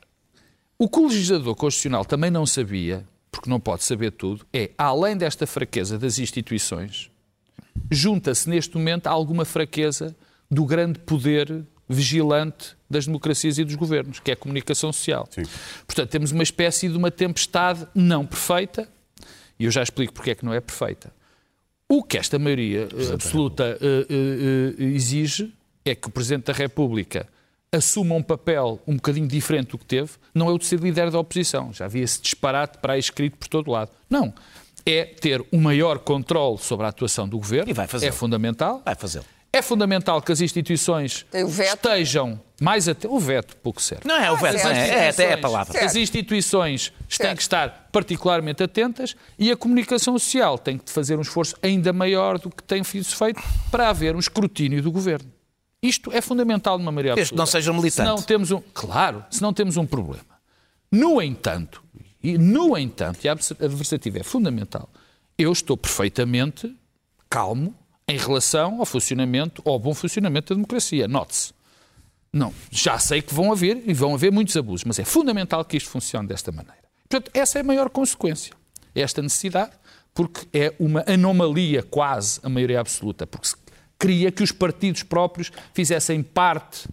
[0.80, 5.18] O que o legislador constitucional também não sabia, porque não pode saber tudo, é, além
[5.18, 7.12] desta fraqueza das instituições,
[7.92, 10.16] junta-se neste momento alguma fraqueza
[10.50, 15.28] do grande poder vigilante das democracias e dos governos, que é a comunicação social.
[15.32, 15.44] Sim.
[15.86, 18.88] Portanto, temos uma espécie de uma tempestade não perfeita,
[19.60, 21.12] e eu já explico porque é que não é perfeita.
[21.90, 25.54] O que esta maioria eh, absoluta eh, eh, exige
[25.86, 27.26] é que o Presidente da República
[27.72, 31.10] assuma um papel um bocadinho diferente do que teve, não é o de ser líder
[31.12, 31.72] da oposição.
[31.72, 33.92] Já havia esse disparate para aí escrito por todo lado.
[34.10, 34.34] Não.
[34.86, 37.70] É ter um maior controle sobre a atuação do governo.
[37.70, 38.10] E vai fazê-lo.
[38.10, 38.82] É fundamental.
[38.84, 39.26] Vai fazê-lo.
[39.52, 41.88] É fundamental que as instituições veto.
[41.88, 44.04] estejam mais até o veto pouco serve.
[44.06, 44.66] Não é o veto, certo.
[44.66, 45.74] não é, é até a instituições- palavra.
[45.74, 45.86] Certo.
[45.86, 51.22] As instituições têm que estar particularmente atentas e a comunicação social tem que fazer um
[51.22, 55.32] esforço ainda maior do que tem sido feito para haver um escrutínio do governo.
[55.82, 57.62] Isto é fundamental numa maioria Desde que não absoluta.
[57.64, 58.10] seja militante.
[58.10, 60.26] Se não temos um, claro, se não temos um problema.
[60.92, 61.84] No entanto,
[62.24, 64.90] e no entanto, e a adversativa é fundamental,
[65.38, 66.76] eu estou perfeitamente
[67.30, 67.76] calmo
[68.08, 71.08] em relação ao funcionamento, ao bom funcionamento da democracia.
[71.08, 71.54] Note-se.
[72.32, 75.78] Não, já sei que vão haver e vão haver muitos abusos, mas é fundamental que
[75.78, 76.87] isto funcione desta maneira.
[77.10, 78.54] Portanto, essa é a maior consequência.
[78.94, 79.72] Esta necessidade,
[80.14, 83.56] porque é uma anomalia quase a maioria absoluta, porque se
[84.00, 86.88] queria que os partidos próprios fizessem parte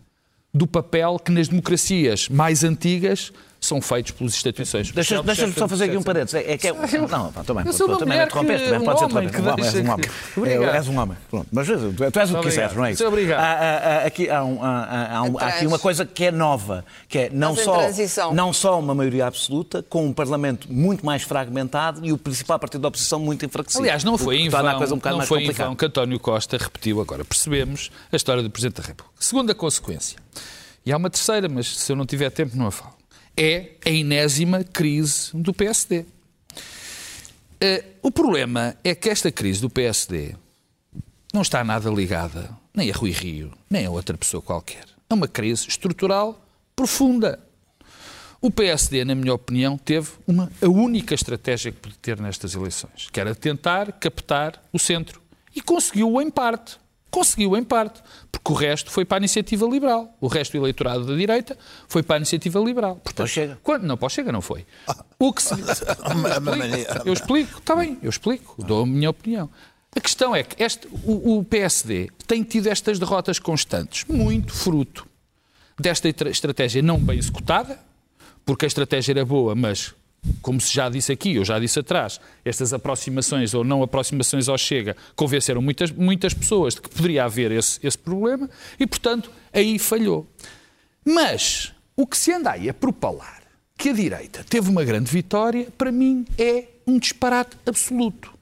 [0.53, 3.33] do papel que nas democracias mais antigas
[3.65, 4.91] são feitos pelas instituições.
[4.93, 6.35] Deixa- Deixa-me só fazer aqui um parênteses.
[6.35, 8.81] É, é que é, não, pá, também, Eu sou uma também mulher interrompeste, que- também
[8.81, 9.31] um pode ser homem também.
[9.31, 10.11] que Um homem, és um deixa homem.
[10.37, 10.63] Obrigado.
[10.75, 11.17] É, És um homem.
[11.31, 11.47] Pronto.
[11.51, 13.07] Mas tu, tu és o que quiseres, não é isso?
[13.07, 13.41] Obrigado.
[13.41, 17.31] Há, há- há- aqui há, um- um- aqui uma coisa que é nova, que é
[17.33, 17.79] não só,
[18.33, 22.83] não só uma maioria absoluta, com um Parlamento muito mais fragmentado e o principal partido
[22.83, 23.83] da oposição muito enfraquecido.
[23.83, 27.01] Aliás, não foi em vão, um não mais foi em vão que António Costa repetiu
[27.01, 27.25] agora.
[27.25, 29.11] Percebemos a história do Presidente da República.
[29.19, 30.19] Segunda consequência.
[30.87, 32.94] E há uma terceira, mas se eu não tiver tempo não a falo.
[33.37, 36.05] É a enésima crise do PSD.
[37.61, 40.37] Eh, o problema é que esta crise do PSD
[41.33, 44.85] não está nada ligada nem a Rui Rio, nem a outra pessoa qualquer.
[45.09, 47.39] É uma crise estrutural profunda.
[48.41, 53.09] O PSD, na minha opinião, teve uma, a única estratégia que podia ter nestas eleições,
[53.11, 55.23] que era tentar captar o centro.
[55.55, 56.79] E conseguiu-o em parte.
[57.15, 58.03] Conseguiu em parte.
[58.33, 60.17] Porque o resto foi para a iniciativa liberal.
[60.21, 61.57] O resto do eleitorado da direita
[61.87, 62.97] foi para a iniciativa liberal.
[62.97, 63.59] Portanto, Chega.
[63.63, 64.67] Quando, não, o Chega não foi.
[65.19, 65.55] O que se...
[67.07, 69.49] eu, explico, está bem, eu explico, dou a minha opinião.
[69.97, 75.07] A questão é que este, o, o PSD tem tido estas derrotas constantes, muito fruto
[75.79, 77.79] desta estra- estratégia não bem executada,
[78.45, 79.95] porque a estratégia era boa, mas,
[80.41, 84.59] como se já disse aqui, eu já disse atrás, estas aproximações ou não aproximações ao
[84.59, 88.49] Chega convenceram muitas, muitas pessoas de que poderia haver esse, esse problema
[88.79, 90.27] e, portanto, aí falhou.
[91.05, 93.43] Mas o que se anda aí a propalar
[93.77, 98.33] que a direita teve uma grande vitória, para mim é um disparate absoluto.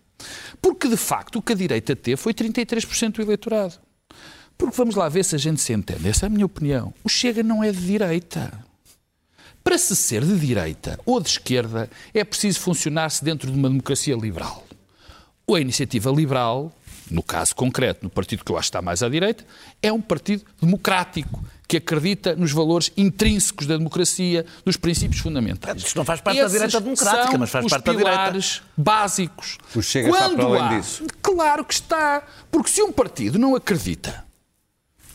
[0.60, 3.74] Porque, de facto, o que a direita teve foi 33% do eleitorado.
[4.56, 6.08] Porque vamos lá ver se a gente se entende.
[6.08, 6.94] Essa é a minha opinião.
[7.02, 8.52] O Chega não é de direita.
[9.64, 14.14] Para se ser de direita ou de esquerda, é preciso funcionar-se dentro de uma democracia
[14.16, 14.66] liberal.
[15.46, 16.72] Ou a iniciativa liberal,
[17.10, 19.44] no caso concreto, no partido que eu acho que está mais à direita,
[19.82, 25.82] é um partido democrático, que acredita nos valores intrínsecos da democracia, dos princípios fundamentais.
[25.82, 28.10] Isto não faz parte da Esses direita democrática, mas faz os parte da direita.
[28.18, 29.56] pilares básicos.
[29.74, 31.06] O Chega está Quando para além há- disso.
[31.22, 32.24] Claro que está.
[32.50, 34.22] Porque se um partido não acredita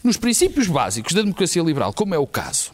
[0.03, 2.71] nos princípios básicos da democracia liberal, como é o caso,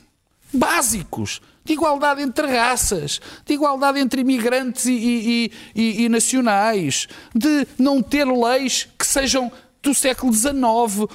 [0.53, 7.68] básicos, de igualdade entre raças, de igualdade entre imigrantes e, e- e- e nacionais, de
[7.78, 9.51] não ter leis que sejam
[9.82, 10.53] do século XIX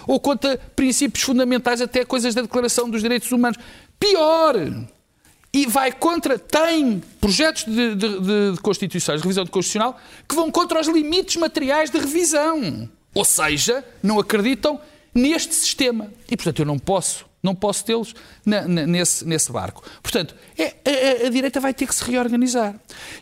[0.07, 3.59] ou contra princípios fundamentais, até coisas da Declaração dos Direitos Humanos.
[3.99, 4.55] Pior!
[5.51, 10.51] E vai contra, tem projetos de, de, de, de constituições, revisão de constitucional, que vão
[10.51, 12.89] contra os limites materiais de revisão.
[13.15, 14.79] Ou seja, não acreditam
[15.15, 16.13] neste sistema.
[16.31, 18.15] E, portanto, eu não posso, não posso tê-los
[18.45, 19.83] nesse, nesse barco.
[20.03, 22.75] Portanto, é- a, a- a direita vai ter que se reorganizar.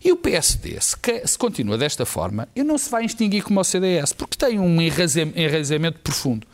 [0.05, 3.61] E o PSD, se, que- se continua desta forma, ele não se vai extinguir como
[3.61, 6.47] o CDS, porque tem um enraizam- enraizamento profundo.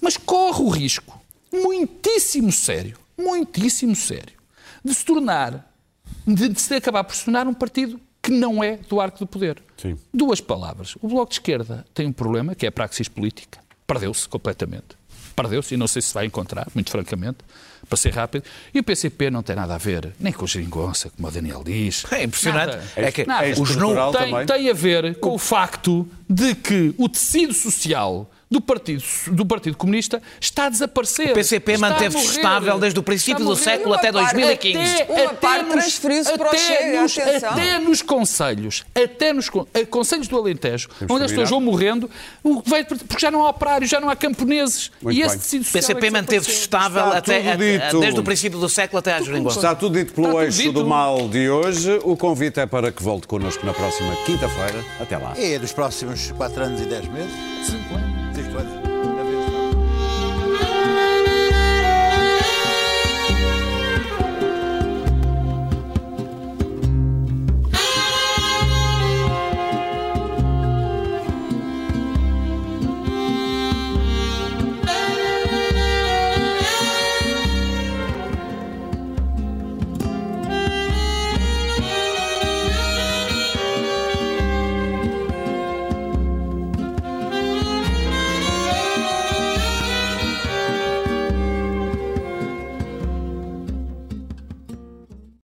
[0.00, 1.20] Mas corre o risco,
[1.52, 4.34] muitíssimo sério, muitíssimo sério,
[4.84, 5.70] de se tornar,
[6.26, 9.26] de, de se acabar por se tornar um partido que não é do arco do
[9.26, 9.62] poder.
[9.76, 9.96] Sim.
[10.12, 10.94] Duas palavras.
[11.00, 13.58] O Bloco de Esquerda tem um problema, que é a praxis política.
[13.86, 14.99] Perdeu-se completamente.
[15.34, 17.38] Perdeu-se e não sei se vai encontrar, muito francamente,
[17.88, 18.44] para ser rápido.
[18.72, 21.62] E o PCP não tem nada a ver, nem com o geringonça, como o Daniel
[21.64, 22.04] diz.
[22.12, 22.76] É impressionante.
[22.76, 22.92] Nada.
[22.96, 23.46] É que Nada.
[23.46, 24.46] é os estrutural tem, também.
[24.46, 29.76] tem a ver com o facto de que o tecido social do Partido, do partido
[29.76, 31.30] Comunista está a desaparecer.
[31.30, 35.04] O PCP manteve-se estável desde o princípio do século até Uma parte- 2015.
[35.08, 37.50] Uma parte nos- transferiu-se para o até Chega, nos, atenção.
[37.50, 42.10] até nos conselhos, até nos eh, conselhos do Alentejo, onde as pessoas vão morrendo,
[42.42, 44.90] porque já não há operários, já não há camponeses.
[45.00, 48.00] Muito e esse tecido O PCP é manteve-se estável Está até, até- dito.
[48.00, 49.58] desde o princípio do século até à geringonça.
[49.58, 50.72] Está tudo dito pelo tudo eixo dito.
[50.72, 52.00] do mal de hoje.
[52.02, 54.84] O convite é para que volte connosco na próxima quinta-feira.
[54.98, 55.34] Até lá.
[55.38, 57.30] E dos próximos 4 anos e 10 meses?
[57.64, 58.19] Cinco anos.